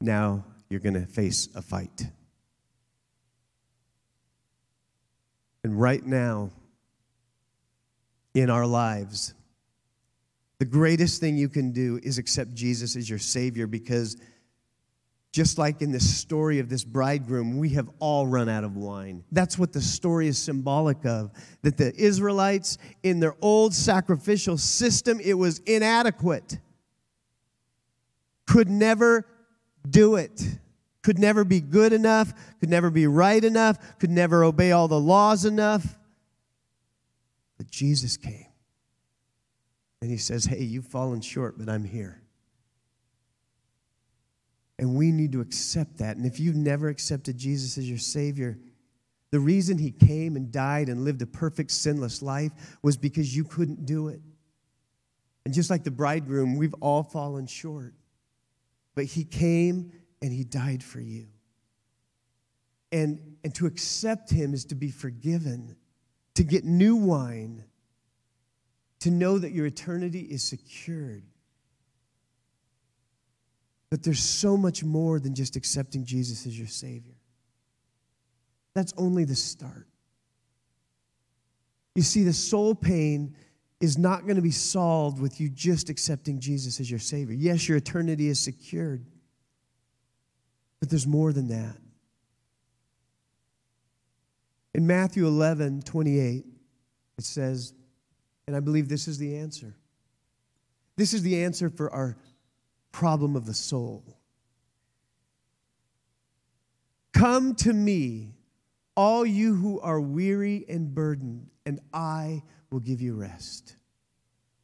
[0.00, 2.06] now you're going to face a fight.
[5.66, 6.52] And right now,
[8.34, 9.34] in our lives,
[10.60, 14.16] the greatest thing you can do is accept Jesus as your Savior because
[15.32, 19.24] just like in the story of this bridegroom, we have all run out of wine.
[19.32, 21.32] That's what the story is symbolic of.
[21.62, 26.60] That the Israelites, in their old sacrificial system, it was inadequate,
[28.46, 29.26] could never
[29.90, 30.44] do it
[31.06, 34.98] could never be good enough, could never be right enough, could never obey all the
[34.98, 35.96] laws enough.
[37.58, 38.48] But Jesus came.
[40.02, 42.20] And he says, Hey, you've fallen short, but I'm here.
[44.80, 46.16] And we need to accept that.
[46.16, 48.58] And if you've never accepted Jesus as your Savior,
[49.30, 52.50] the reason he came and died and lived a perfect, sinless life
[52.82, 54.20] was because you couldn't do it.
[55.44, 57.94] And just like the bridegroom, we've all fallen short.
[58.96, 61.26] But he came and he died for you.
[62.92, 65.76] And, and to accept him is to be forgiven,
[66.34, 67.64] to get new wine,
[69.00, 71.24] to know that your eternity is secured.
[73.90, 77.14] But there's so much more than just accepting Jesus as your Savior.
[78.74, 79.86] That's only the start.
[81.94, 83.34] You see, the soul pain
[83.80, 87.34] is not going to be solved with you just accepting Jesus as your Savior.
[87.34, 89.04] Yes, your eternity is secured.
[90.86, 91.76] But there's more than that.
[94.72, 96.44] In Matthew 11, 28,
[97.18, 97.74] it says,
[98.46, 99.74] and I believe this is the answer.
[100.94, 102.16] This is the answer for our
[102.92, 104.04] problem of the soul.
[107.12, 108.36] Come to me,
[108.94, 113.74] all you who are weary and burdened, and I will give you rest.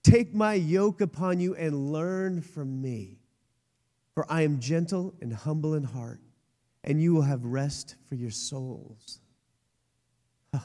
[0.04, 3.21] Take my yoke upon you and learn from me
[4.14, 6.20] for I am gentle and humble in heart,
[6.84, 9.20] and you will have rest for your souls.
[10.52, 10.60] Huh.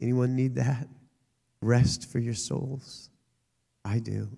[0.00, 0.88] Anyone need that?
[1.60, 3.10] Rest for your souls?
[3.84, 4.28] I do.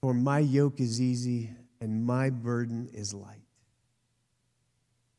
[0.00, 3.42] For my yoke is easy and my burden is light.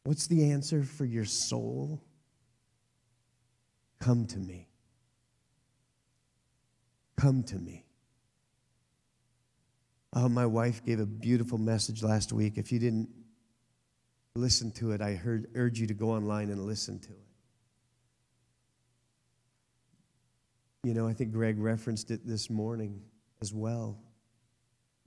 [0.04, 2.02] What's the answer for your soul?
[4.00, 4.68] Come to me.
[7.18, 7.86] Come to me.
[10.14, 12.58] Oh, my wife gave a beautiful message last week.
[12.58, 13.10] If you didn't
[14.36, 17.30] listen to it, I heard, urge you to go online and listen to it.
[20.84, 23.02] You know, I think Greg referenced it this morning
[23.42, 24.00] as well.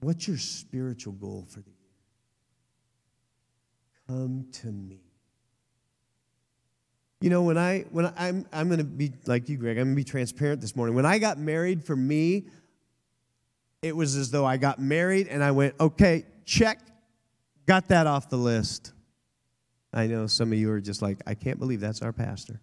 [0.01, 1.79] What's your spiritual goal for the year?
[4.07, 5.01] Come to me.
[7.21, 9.79] You know, when I when I'm I'm to be like you, Greg.
[9.79, 10.97] I'm to be transparent this morning.
[10.97, 12.47] When I got married, for me,
[13.83, 16.81] it was as though I got married and I went, okay, check,
[17.67, 18.93] got that off the list.
[19.93, 22.61] I know some of you are just like, I can't believe that's our pastor.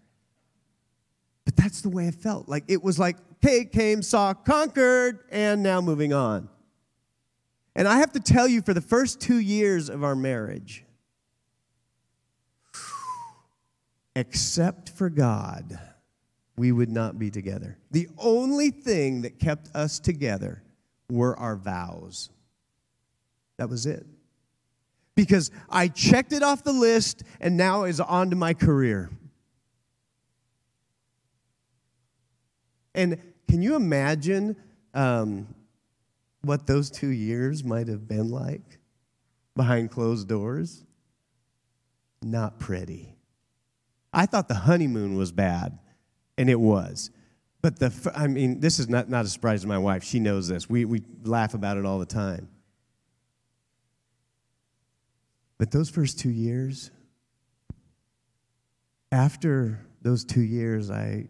[1.45, 2.47] But that's the way it felt.
[2.47, 6.49] Like it was like, okay, came, saw, conquered, and now moving on.
[7.75, 10.85] And I have to tell you, for the first two years of our marriage,
[14.15, 15.79] except for God,
[16.57, 17.77] we would not be together.
[17.91, 20.63] The only thing that kept us together
[21.09, 22.29] were our vows.
[23.57, 24.05] That was it.
[25.15, 29.09] Because I checked it off the list and now is on to my career.
[32.95, 33.17] And
[33.47, 34.55] can you imagine
[34.93, 35.47] um,
[36.41, 38.79] what those two years might have been like
[39.55, 40.85] behind closed doors?
[42.21, 43.15] Not pretty.
[44.11, 45.77] I thought the honeymoon was bad,
[46.37, 47.11] and it was.
[47.61, 50.03] But the, I mean, this is not, not a surprise to my wife.
[50.03, 50.69] She knows this.
[50.69, 52.47] We, we laugh about it all the time.
[55.57, 56.89] But those first two years,
[59.11, 61.27] after those two years, I,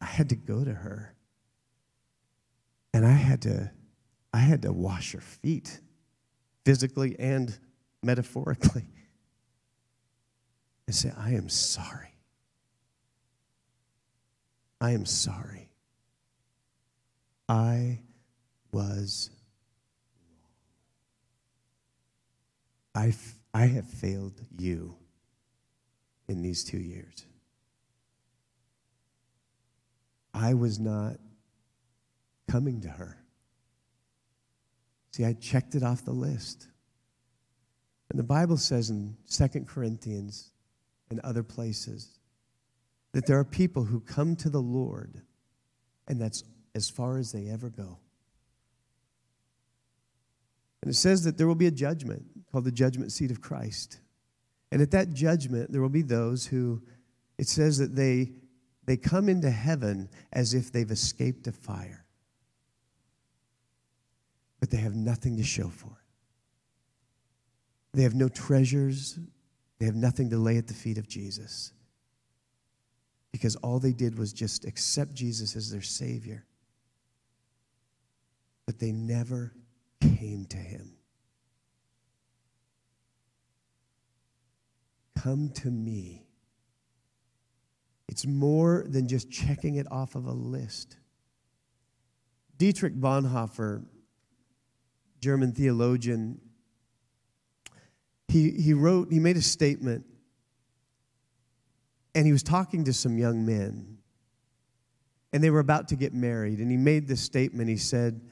[0.00, 1.14] I had to go to her.
[2.92, 3.70] And I had to,
[4.34, 5.80] I had to wash her feet,
[6.66, 7.58] physically and
[8.02, 8.84] metaphorically,
[10.86, 12.15] and say, I am sorry.
[14.80, 15.70] I am sorry.
[17.48, 18.00] I
[18.72, 19.30] was
[22.94, 23.04] wrong.
[23.04, 24.96] I, f- I have failed you
[26.28, 27.24] in these two years.
[30.34, 31.16] I was not
[32.48, 33.16] coming to her.
[35.12, 36.68] See, I checked it off the list.
[38.10, 40.50] And the Bible says in 2 Corinthians
[41.08, 42.15] and other places
[43.16, 45.22] that there are people who come to the Lord,
[46.06, 46.44] and that's
[46.74, 47.96] as far as they ever go.
[50.82, 54.00] And it says that there will be a judgment called the judgment seat of Christ.
[54.70, 56.82] And at that judgment, there will be those who,
[57.38, 58.32] it says that they,
[58.84, 62.04] they come into heaven as if they've escaped a fire,
[64.60, 66.06] but they have nothing to show for it.
[67.94, 69.18] They have no treasures,
[69.78, 71.72] they have nothing to lay at the feet of Jesus
[73.36, 76.46] because all they did was just accept Jesus as their Savior.
[78.64, 79.52] But they never
[80.00, 80.94] came to Him.
[85.14, 86.24] Come to me.
[88.08, 90.96] It's more than just checking it off of a list.
[92.56, 93.84] Dietrich Bonhoeffer,
[95.20, 96.40] German theologian,
[98.28, 100.06] he, he wrote, he made a statement,
[102.16, 103.98] and he was talking to some young men,
[105.34, 106.60] and they were about to get married.
[106.60, 107.68] And he made this statement.
[107.68, 108.22] He said,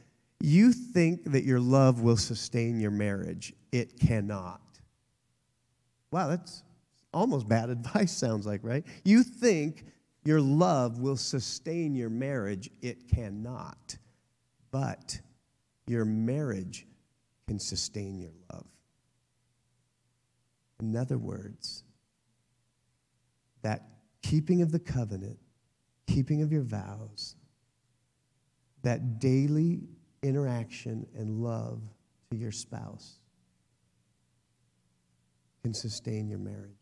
[0.41, 4.62] You think that your love will sustain your marriage, it cannot.
[6.11, 6.62] Wow, that's
[7.12, 8.87] almost bad advice, sounds like, right?
[9.05, 9.85] You think
[10.24, 13.99] your love will sustain your marriage, it cannot.
[14.70, 15.20] But
[15.87, 16.87] your marriage
[17.47, 18.64] can sustain your love.
[20.80, 21.84] In other words,
[23.65, 23.89] that
[24.23, 25.39] keeping of the covenant,
[26.07, 27.35] keeping of your vows,
[28.83, 29.81] that daily
[30.23, 31.81] interaction and love
[32.31, 33.19] to your spouse
[35.62, 36.77] can sustain your marriage.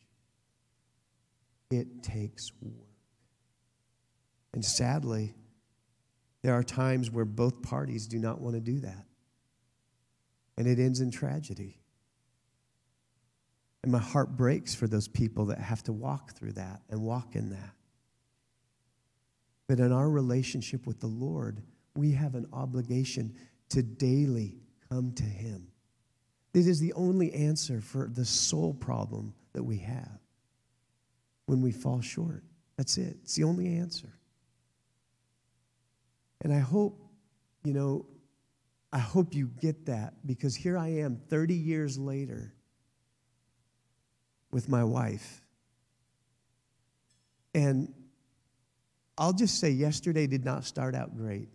[1.71, 2.89] It takes work.
[4.53, 5.35] And sadly,
[6.43, 9.07] there are times where both parties do not want to do that.
[10.59, 11.82] And it ends in tragedy.
[13.83, 17.35] And my heart breaks for those people that have to walk through that and walk
[17.35, 17.73] in that.
[19.67, 21.63] But in our relationship with the Lord,
[21.97, 23.35] we have an obligation
[23.71, 24.57] to daily
[24.89, 25.67] come to Him.
[26.55, 30.19] It is the only answer for the soul problem that we have
[31.47, 32.45] when we fall short.
[32.77, 34.13] That's it, it's the only answer.
[36.43, 37.01] And I hope,
[37.65, 38.07] you know,
[38.93, 42.53] I hope you get that because here I am 30 years later
[44.53, 45.43] with my wife.
[47.55, 47.93] And
[49.19, 51.49] I'll just say, yesterday did not start out great.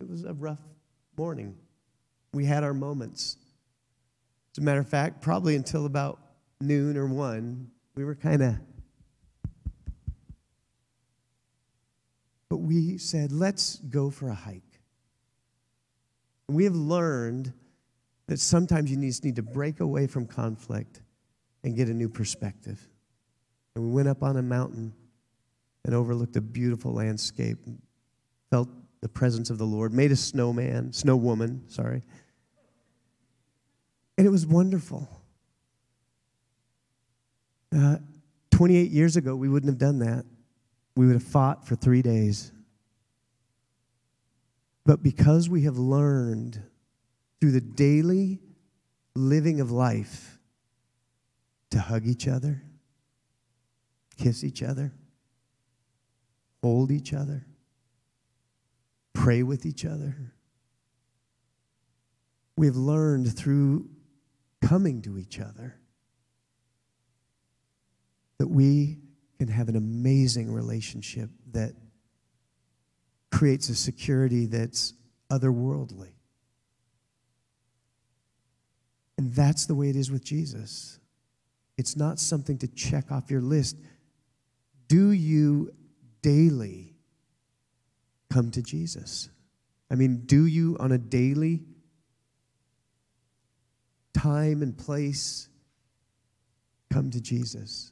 [0.00, 0.58] It was a rough
[1.16, 1.56] morning.
[2.32, 3.36] We had our moments.
[4.54, 6.18] As a matter of fact, probably until about
[6.60, 8.54] noon or one, we were kind of.
[12.48, 14.62] But we said, let's go for a hike.
[16.48, 17.52] We have learned
[18.26, 21.00] that sometimes you just need to break away from conflict
[21.64, 22.80] and get a new perspective.
[23.74, 24.92] And we went up on a mountain
[25.84, 27.58] and overlooked a beautiful landscape,
[28.50, 28.68] felt
[29.00, 32.02] the presence of the Lord, made a snowman, snow woman, sorry.
[34.18, 35.08] And it was wonderful.
[37.76, 37.96] Uh,
[38.50, 40.24] 28 years ago, we wouldn't have done that.
[40.94, 42.52] We would have fought for three days.
[44.84, 46.62] But because we have learned
[47.40, 48.40] through the daily
[49.14, 50.38] living of life
[51.72, 52.62] to hug each other,
[54.18, 54.92] kiss each other,
[56.62, 57.46] hold each other,
[59.14, 60.14] pray with each other.
[62.58, 63.88] We've learned through
[64.60, 65.78] coming to each other
[68.36, 68.98] that we
[69.38, 71.72] can have an amazing relationship that
[73.30, 74.92] creates a security that's
[75.30, 76.12] otherworldly.
[79.16, 80.98] And that's the way it is with Jesus.
[81.76, 83.76] It's not something to check off your list.
[84.88, 85.72] Do you
[86.20, 86.94] daily
[88.30, 89.28] come to Jesus?
[89.90, 91.62] I mean, do you on a daily
[94.14, 95.48] time and place
[96.90, 97.91] come to Jesus?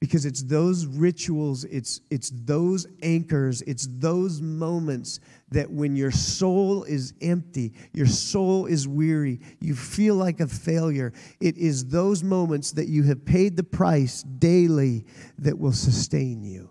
[0.00, 5.18] Because it's those rituals, it's, it's those anchors, it's those moments
[5.50, 11.12] that when your soul is empty, your soul is weary, you feel like a failure,
[11.40, 15.04] it is those moments that you have paid the price daily
[15.38, 16.70] that will sustain you.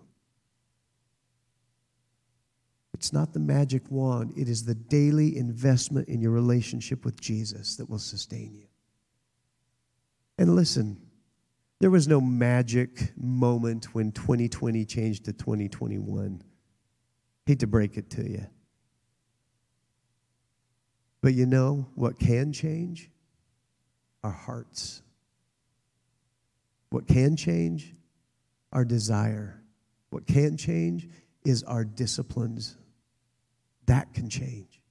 [2.94, 7.76] It's not the magic wand, it is the daily investment in your relationship with Jesus
[7.76, 8.66] that will sustain you.
[10.38, 10.98] And listen,
[11.80, 16.42] there was no magic moment when 2020 changed to 2021.
[17.46, 18.46] Hate to break it to you.
[21.20, 23.10] But you know what can change?
[24.24, 25.02] Our hearts.
[26.90, 27.94] What can change?
[28.72, 29.62] Our desire.
[30.10, 31.08] What can change
[31.44, 32.76] is our disciplines.
[33.86, 34.82] That can change.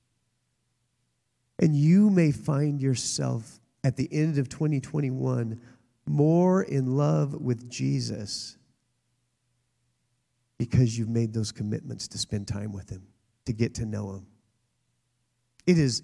[1.60, 5.60] And you may find yourself at the end of 2021
[6.08, 8.58] more in love with Jesus
[10.58, 13.04] because you've made those commitments to spend time with Him,
[13.46, 14.28] to get to know Him.
[15.66, 16.04] It is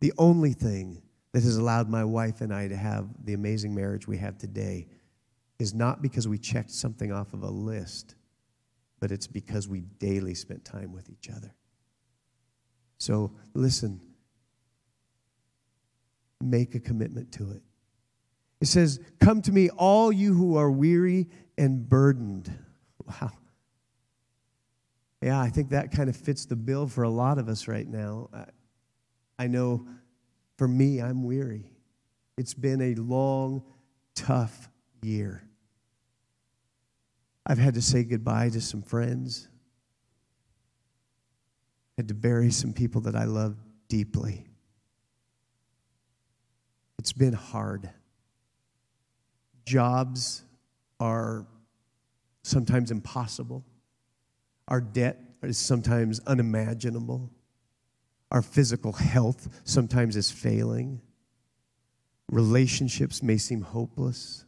[0.00, 4.06] the only thing that has allowed my wife and I to have the amazing marriage
[4.06, 4.88] we have today
[5.58, 8.16] is not because we checked something off of a list,
[9.00, 11.54] but it's because we daily spent time with each other.
[12.98, 14.00] So listen,
[16.40, 17.62] make a commitment to it.
[18.62, 22.48] It says, Come to me, all you who are weary and burdened.
[23.04, 23.32] Wow.
[25.20, 27.88] Yeah, I think that kind of fits the bill for a lot of us right
[27.88, 28.30] now.
[29.36, 29.88] I know
[30.58, 31.72] for me, I'm weary.
[32.38, 33.64] It's been a long,
[34.14, 34.70] tough
[35.02, 35.42] year.
[37.44, 39.48] I've had to say goodbye to some friends,
[41.96, 43.56] had to bury some people that I love
[43.88, 44.46] deeply.
[47.00, 47.90] It's been hard.
[49.64, 50.42] Jobs
[50.98, 51.46] are
[52.42, 53.64] sometimes impossible.
[54.68, 57.30] Our debt is sometimes unimaginable.
[58.30, 61.00] Our physical health sometimes is failing.
[62.30, 64.44] Relationships may seem hopeless.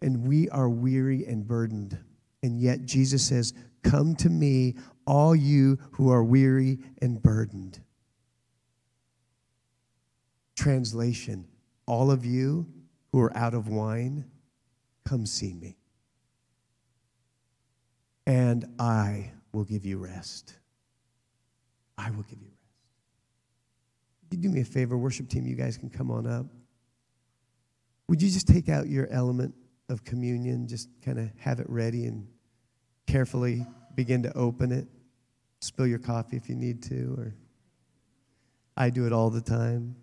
[0.00, 1.98] And we are weary and burdened.
[2.42, 3.52] And yet Jesus says,
[3.82, 4.76] Come to me,
[5.06, 7.80] all you who are weary and burdened.
[10.56, 11.46] Translation
[11.86, 12.66] All of you
[13.12, 14.24] who are out of wine,
[15.04, 15.76] come see me.
[18.26, 20.54] And I will give you rest.
[21.96, 22.52] I will give you rest.
[24.30, 25.46] You do me a favor, worship team?
[25.46, 26.46] You guys can come on up.
[28.08, 29.54] Would you just take out your element
[29.88, 32.26] of communion, just kind of have it ready and
[33.06, 34.88] carefully begin to open it?
[35.60, 37.34] Spill your coffee if you need to, or
[38.76, 39.96] I do it all the time.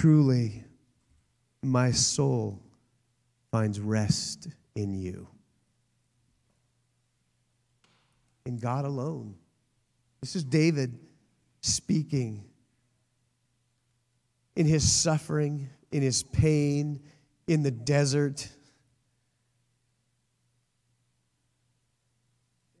[0.00, 0.64] Truly,
[1.62, 2.62] my soul
[3.50, 5.28] finds rest in you.
[8.46, 9.34] In God alone.
[10.22, 10.98] This is David
[11.60, 12.42] speaking
[14.56, 16.98] in his suffering, in his pain,
[17.46, 18.48] in the desert.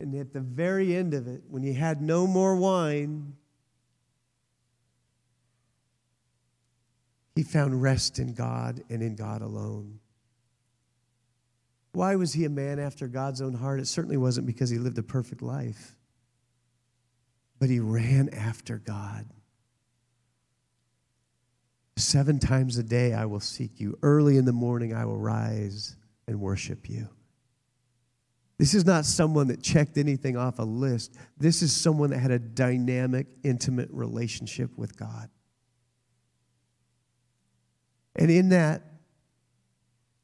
[0.00, 3.34] And at the very end of it, when he had no more wine,
[7.34, 10.00] He found rest in God and in God alone.
[11.92, 13.80] Why was he a man after God's own heart?
[13.80, 15.96] It certainly wasn't because he lived a perfect life,
[17.58, 19.26] but he ran after God.
[21.96, 23.98] Seven times a day I will seek you.
[24.02, 27.08] Early in the morning I will rise and worship you.
[28.58, 31.16] This is not someone that checked anything off a list.
[31.36, 35.28] This is someone that had a dynamic, intimate relationship with God.
[38.16, 38.82] And in that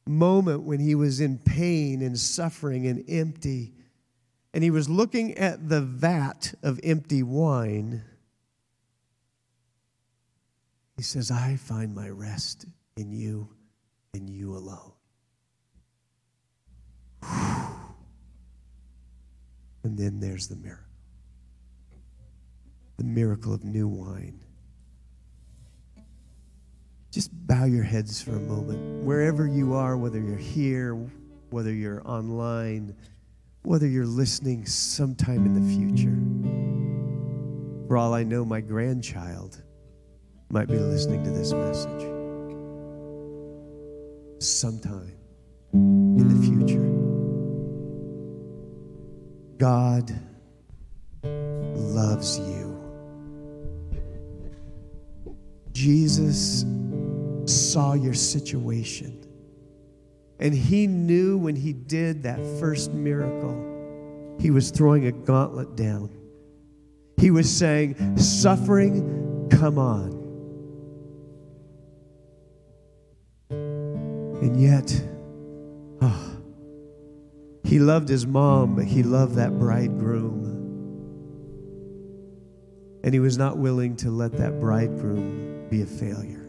[0.06, 3.74] moment when he was in pain and suffering and empty,
[4.54, 8.02] and he was looking at the vat of empty wine,
[10.96, 12.66] he says, I find my rest
[12.96, 13.48] in you
[14.14, 14.92] and you alone.
[19.84, 20.88] And then there's the miracle
[22.98, 24.40] the miracle of new wine.
[27.10, 29.04] Just bow your heads for a moment.
[29.04, 30.94] Wherever you are, whether you're here,
[31.50, 32.94] whether you're online,
[33.62, 36.16] whether you're listening sometime in the future.
[37.88, 39.62] For all I know, my grandchild
[40.50, 42.02] might be listening to this message
[44.38, 45.12] sometime
[45.72, 46.88] in the future.
[49.58, 50.14] God
[51.24, 52.74] loves you.
[55.72, 56.64] Jesus
[57.48, 59.24] saw your situation.
[60.40, 66.10] And he knew when he did that first miracle, he was throwing a gauntlet down.
[67.16, 70.18] He was saying, Suffering, come on.
[73.50, 75.02] And yet,
[76.00, 76.36] oh,
[77.64, 80.46] he loved his mom, but he loved that bridegroom.
[83.02, 86.47] And he was not willing to let that bridegroom be a failure.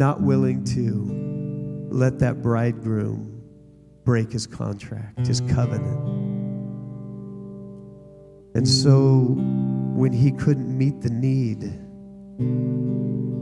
[0.00, 3.42] Not willing to let that bridegroom
[4.06, 6.00] break his contract, his covenant.
[8.54, 9.36] And so
[9.94, 11.64] when he couldn't meet the need,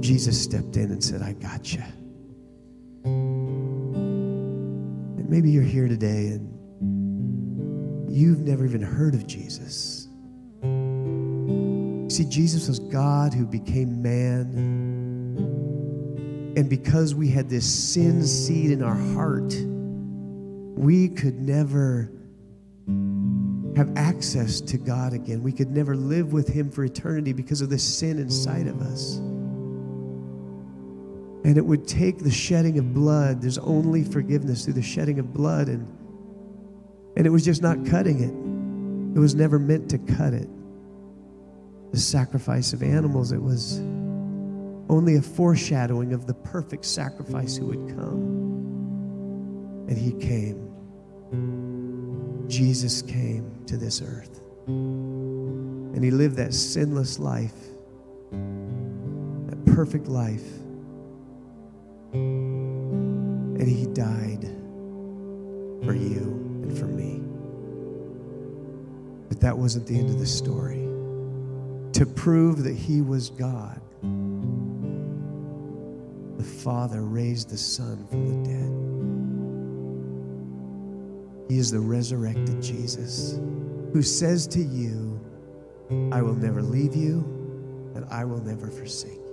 [0.03, 1.85] Jesus stepped in and said, I got you.
[3.05, 4.09] And
[5.29, 6.51] maybe you're here today and
[8.11, 10.09] you've never even heard of Jesus.
[12.13, 14.88] See, Jesus was God who became man.
[16.59, 19.55] And because we had this sin seed in our heart,
[20.77, 22.11] we could never
[23.77, 25.45] have access to God again.
[25.45, 29.19] We could never live with Him for eternity because of the sin inside of us.
[31.45, 33.41] And it would take the shedding of blood.
[33.41, 35.69] There's only forgiveness through the shedding of blood.
[35.69, 35.87] And,
[37.17, 40.49] and it was just not cutting it, it was never meant to cut it.
[41.93, 43.81] The sacrifice of animals, it was
[44.89, 48.37] only a foreshadowing of the perfect sacrifice who would come.
[49.89, 50.69] And He came.
[52.49, 54.41] Jesus came to this earth.
[54.67, 57.55] And he lived that sinless life,
[58.31, 60.47] that perfect life.
[62.13, 64.45] And he died
[65.85, 67.21] for you and for me.
[69.29, 70.87] But that wasn't the end of the story.
[71.95, 73.81] To prove that he was God,
[76.39, 78.71] the Father raised the Son from the dead.
[81.51, 83.41] He is the resurrected Jesus
[83.93, 85.21] who says to you,
[86.13, 87.25] I will never leave you
[87.97, 89.29] and I will never forsake you.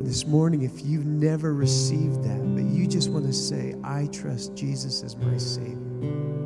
[0.00, 4.54] This morning, if you've never received that, but you just want to say, I trust
[4.54, 6.37] Jesus as my Savior.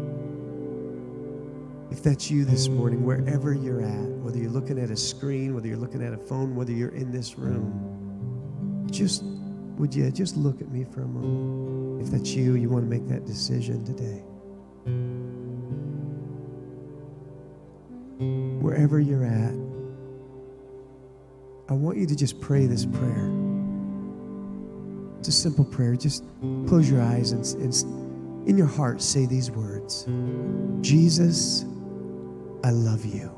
[2.03, 5.69] If that's you this morning, wherever you're at, whether you're looking at a screen, whether
[5.69, 9.23] you're looking at a phone, whether you're in this room, just
[9.79, 12.05] would you just look at me for a moment?
[12.05, 14.21] If that's you, you want to make that decision today.
[18.61, 19.55] Wherever you're at,
[21.69, 23.31] I want you to just pray this prayer.
[25.21, 25.95] It's a simple prayer.
[25.95, 26.25] Just
[26.67, 30.05] close your eyes and, and in your heart say these words
[30.81, 31.65] Jesus,
[32.65, 33.31] I love you.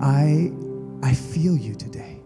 [0.00, 0.52] I,
[1.02, 2.20] I feel you today.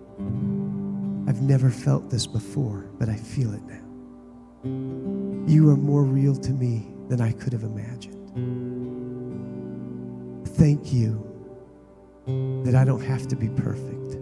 [1.26, 3.84] I've never felt this before, but I feel it now.
[5.46, 8.14] You are more real to me than I could have imagined.
[10.46, 11.24] Thank you
[12.64, 14.18] that I don't have to be perfect.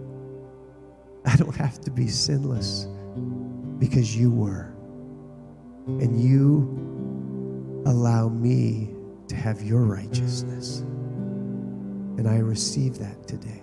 [1.25, 2.87] I don't have to be sinless
[3.79, 4.73] because you were.
[5.87, 8.93] And you allow me
[9.27, 10.83] to have your righteousness.
[12.17, 13.61] And I receive that today.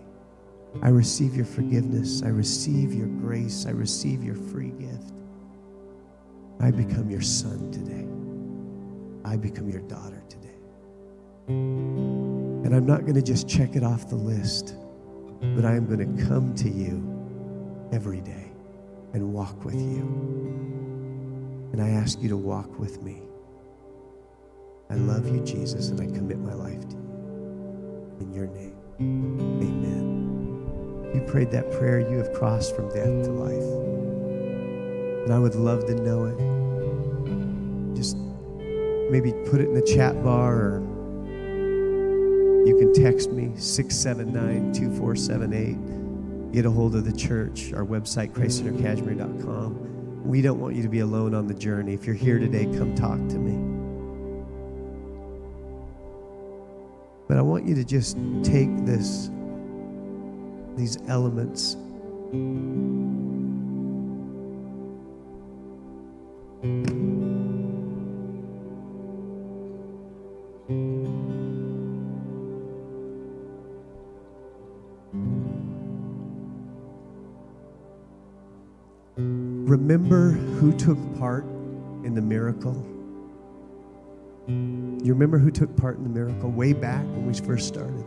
[0.83, 2.23] I receive your forgiveness.
[2.23, 3.67] I receive your grace.
[3.67, 5.13] I receive your free gift.
[6.61, 8.07] I become your son today.
[9.25, 10.57] I become your daughter today.
[11.49, 14.75] And I'm not going to just check it off the list,
[15.41, 17.11] but I am going to come to you
[17.93, 18.53] every day
[19.13, 20.01] and walk with you.
[21.73, 23.23] And I ask you to walk with me.
[24.91, 27.14] I love you, Jesus, and I commit my life to you.
[28.21, 31.11] In your name, amen.
[31.15, 33.63] You prayed that prayer, you have crossed from death to life.
[35.25, 36.37] And I would love to know it.
[37.97, 38.17] Just
[39.11, 40.81] maybe put it in the chat bar or
[42.67, 46.53] you can text me 679 2478.
[46.53, 50.25] Get a hold of the church, our website, ChristCenterCashmere.com.
[50.25, 51.95] We don't want you to be alone on the journey.
[51.95, 53.74] If you're here today, come talk to me.
[57.27, 59.31] But I want you to just take this,
[60.77, 61.77] these elements.
[79.17, 81.45] Remember who took part
[82.05, 82.94] in the miracle?
[85.05, 88.07] You remember who took part in the miracle way back when we first started?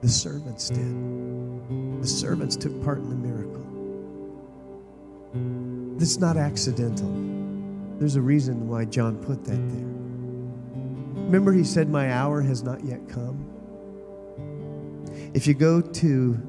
[0.00, 2.00] The servants did.
[2.00, 3.66] The servants took part in the miracle.
[6.00, 7.10] It's not accidental.
[7.98, 11.24] There's a reason why John put that there.
[11.24, 13.44] Remember, he said, My hour has not yet come.
[15.34, 16.40] If you go to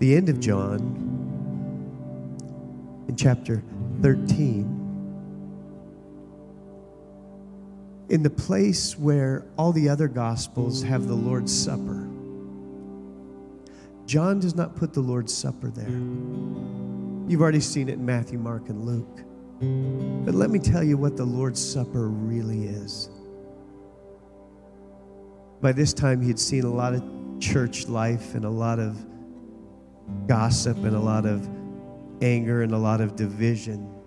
[0.00, 1.06] the end of John,
[3.08, 3.62] in chapter
[4.02, 4.79] 13,
[8.10, 12.08] in the place where all the other gospels have the Lord's Supper.
[14.04, 15.88] John does not put the Lord's Supper there.
[17.30, 20.24] You've already seen it in Matthew, Mark, and Luke.
[20.24, 23.08] But let me tell you what the Lord's Supper really is.
[25.60, 27.04] By this time, he had seen a lot of
[27.38, 29.06] church life and a lot of
[30.26, 31.48] gossip and a lot of
[32.22, 33.99] anger and a lot of division.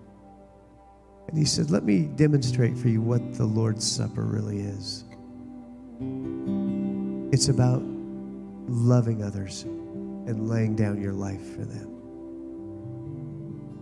[1.28, 5.04] And he said, Let me demonstrate for you what the Lord's Supper really is.
[7.32, 7.82] It's about
[8.68, 11.90] loving others and laying down your life for them.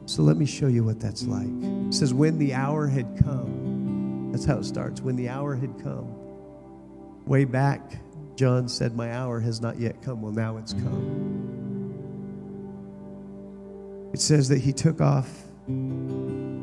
[0.06, 1.46] So let me show you what that's like.
[1.88, 5.00] It says, When the hour had come, that's how it starts.
[5.00, 6.14] When the hour had come,
[7.26, 7.98] way back,
[8.36, 10.22] John said, My hour has not yet come.
[10.22, 11.30] Well, now it's come.
[14.12, 15.30] It says that he took off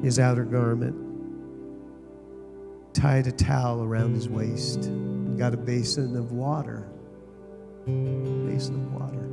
[0.04, 0.96] his outer garment,
[2.94, 6.88] tied a towel around his waist, and got a basin of water.
[7.86, 9.26] Basin of water.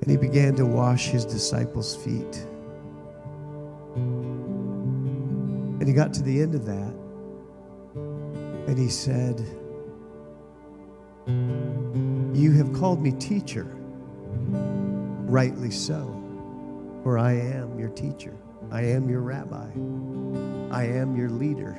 [0.00, 2.46] And he began to wash his disciples' feet.
[5.80, 6.94] And he got to the end of that,
[8.68, 9.40] and he said,
[12.34, 13.66] You have called me teacher,
[15.26, 16.20] rightly so,
[17.02, 18.36] for I am your teacher.
[18.72, 19.66] I am your rabbi.
[20.74, 21.76] I am your leader.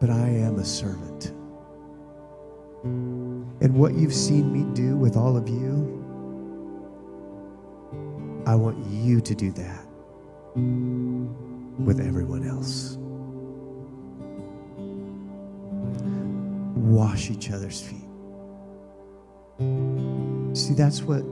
[0.00, 1.26] But I am a servant.
[2.82, 6.02] And what you've seen me do with all of you,
[8.44, 9.86] I want you to do that
[10.56, 12.96] with everyone else.
[16.74, 17.98] Wash each other's feet.
[20.56, 21.22] See, that's what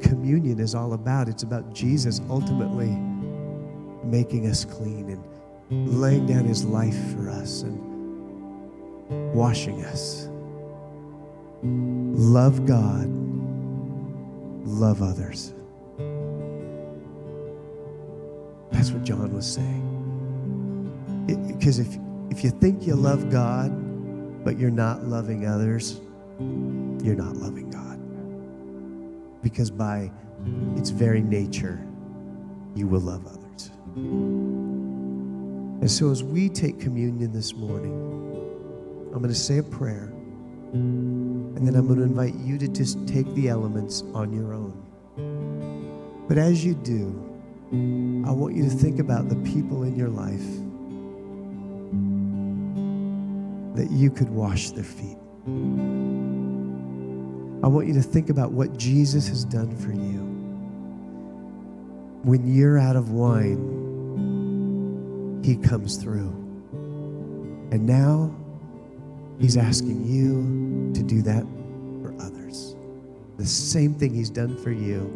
[0.00, 1.28] communion is all about.
[1.28, 2.90] It's about Jesus ultimately
[4.04, 5.10] making us clean
[5.70, 7.78] and laying down his life for us and
[9.34, 10.28] washing us.
[11.62, 13.06] Love God,
[14.66, 15.52] love others.
[18.72, 19.86] That's what John was saying.
[21.26, 21.98] Because if,
[22.30, 23.70] if you think you love God,
[24.44, 26.00] but you're not loving others,
[26.38, 27.69] you're not loving.
[29.42, 30.10] Because by
[30.76, 31.86] its very nature,
[32.74, 33.70] you will love others.
[35.80, 37.94] And so as we take communion this morning,
[39.12, 40.12] I'm going to say a prayer.
[40.72, 44.72] And then I'm going to invite you to just take the elements on your own.
[46.28, 47.26] But as you do,
[48.26, 50.46] I want you to think about the people in your life
[53.76, 55.16] that you could wash their feet.
[57.62, 60.20] I want you to think about what Jesus has done for you.
[62.22, 63.58] When you're out of wine,
[65.44, 66.30] He comes through.
[67.70, 68.34] And now
[69.38, 71.44] He's asking you to do that
[72.02, 72.76] for others.
[73.36, 75.12] The same thing He's done for you,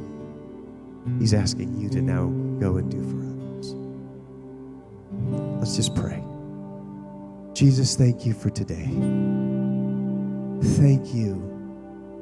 [1.18, 2.26] He's asking you to now
[2.60, 3.74] go and do for others.
[5.60, 6.22] Let's just pray.
[7.54, 8.84] Jesus, thank you for today.
[10.76, 11.53] Thank you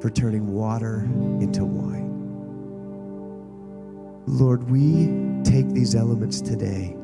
[0.03, 1.07] for turning water
[1.39, 2.03] into wine.
[4.27, 5.07] Lord, we
[5.49, 6.97] take these elements today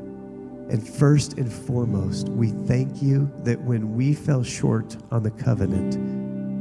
[0.69, 5.93] and first and foremost, we thank you that when we fell short on the covenant,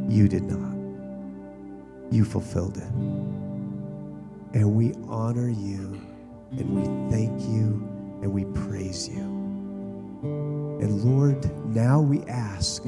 [0.08, 0.76] you did not.
[2.12, 2.88] You fulfilled it.
[4.54, 6.00] And we honor you
[6.52, 7.84] and we thank you
[8.22, 9.22] and we praise you.
[10.80, 12.84] And Lord, now we ask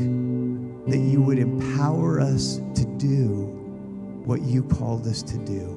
[0.91, 3.47] that you would empower us to do
[4.25, 5.77] what you called us to do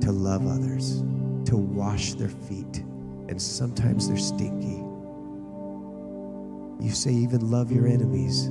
[0.00, 1.02] to love others,
[1.44, 2.82] to wash their feet
[3.28, 4.82] and sometimes they're stinky.
[6.80, 8.50] You say, even love your enemies.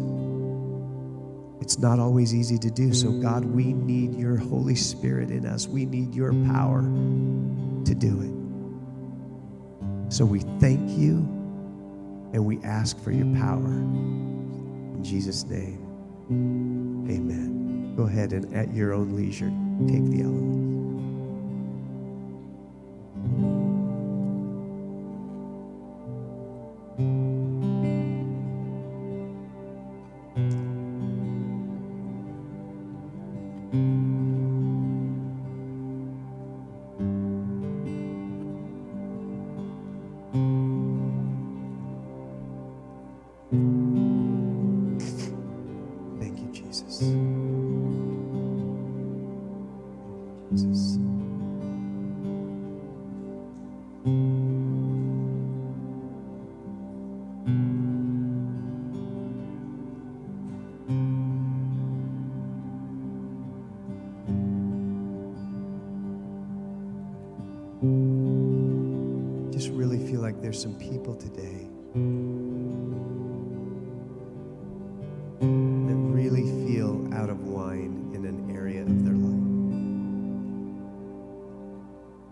[1.62, 2.94] It's not always easy to do.
[2.94, 5.68] So, God, we need your Holy Spirit in us.
[5.68, 10.12] We need your power to do it.
[10.12, 11.18] So, we thank you
[12.34, 13.70] and we ask for your power.
[14.96, 15.80] In Jesus' name,
[17.10, 17.96] amen.
[17.96, 19.52] Go ahead and at your own leisure,
[19.88, 20.73] take the elements.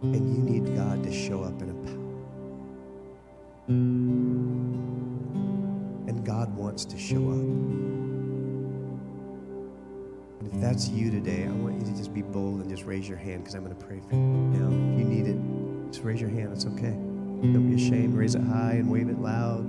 [0.02, 1.98] And you need God to show up in a power.
[6.08, 7.38] And God wants to show up.
[10.40, 13.08] And if that's you today, I want you to just be bold and just raise
[13.08, 14.22] your hand because I'm going to pray for you.
[14.22, 15.38] Now, if you need it,
[15.92, 16.52] just raise your hand.
[16.52, 16.98] It's okay.
[17.44, 18.16] Don't be ashamed.
[18.16, 19.66] Raise it high and wave it loud.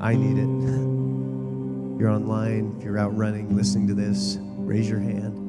[0.00, 0.46] I need it.
[0.46, 5.42] If you're online, if you're out running, listening to this, raise your hand.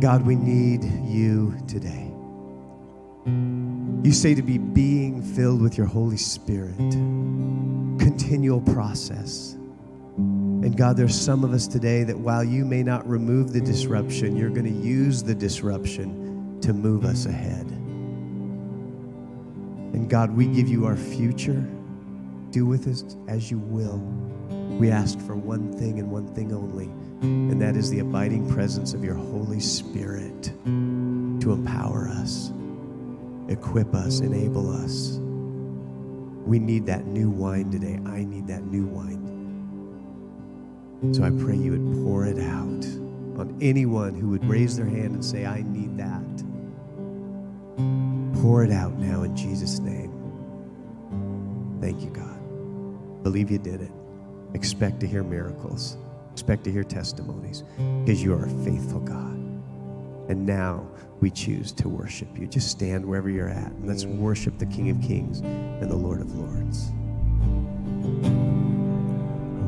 [0.00, 2.05] God, we need you today.
[4.06, 9.54] You say to be being filled with your Holy Spirit, continual process.
[10.16, 14.36] And God, there's some of us today that while you may not remove the disruption,
[14.36, 17.66] you're going to use the disruption to move us ahead.
[19.92, 21.66] And God, we give you our future.
[22.52, 23.98] Do with us as you will.
[24.78, 26.86] We ask for one thing and one thing only,
[27.22, 32.52] and that is the abiding presence of your Holy Spirit to empower us,
[33.48, 35.18] equip us, enable us.
[36.46, 37.98] We need that new wine today.
[38.06, 39.26] I need that new wine.
[41.12, 42.84] So I pray you would pour it out
[43.38, 46.22] on anyone who would raise their hand and say, I need that.
[48.40, 50.12] Pour it out now in Jesus' name.
[51.80, 53.22] Thank you, God.
[53.22, 53.90] Believe you did it.
[54.54, 55.96] Expect to hear miracles.
[56.32, 57.62] Expect to hear testimonies
[58.04, 59.45] because you are a faithful God.
[60.28, 60.86] And now
[61.20, 62.46] we choose to worship you.
[62.46, 66.20] Just stand wherever you're at and let's worship the King of Kings and the Lord
[66.20, 66.90] of Lords.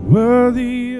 [0.04, 0.97] Worthy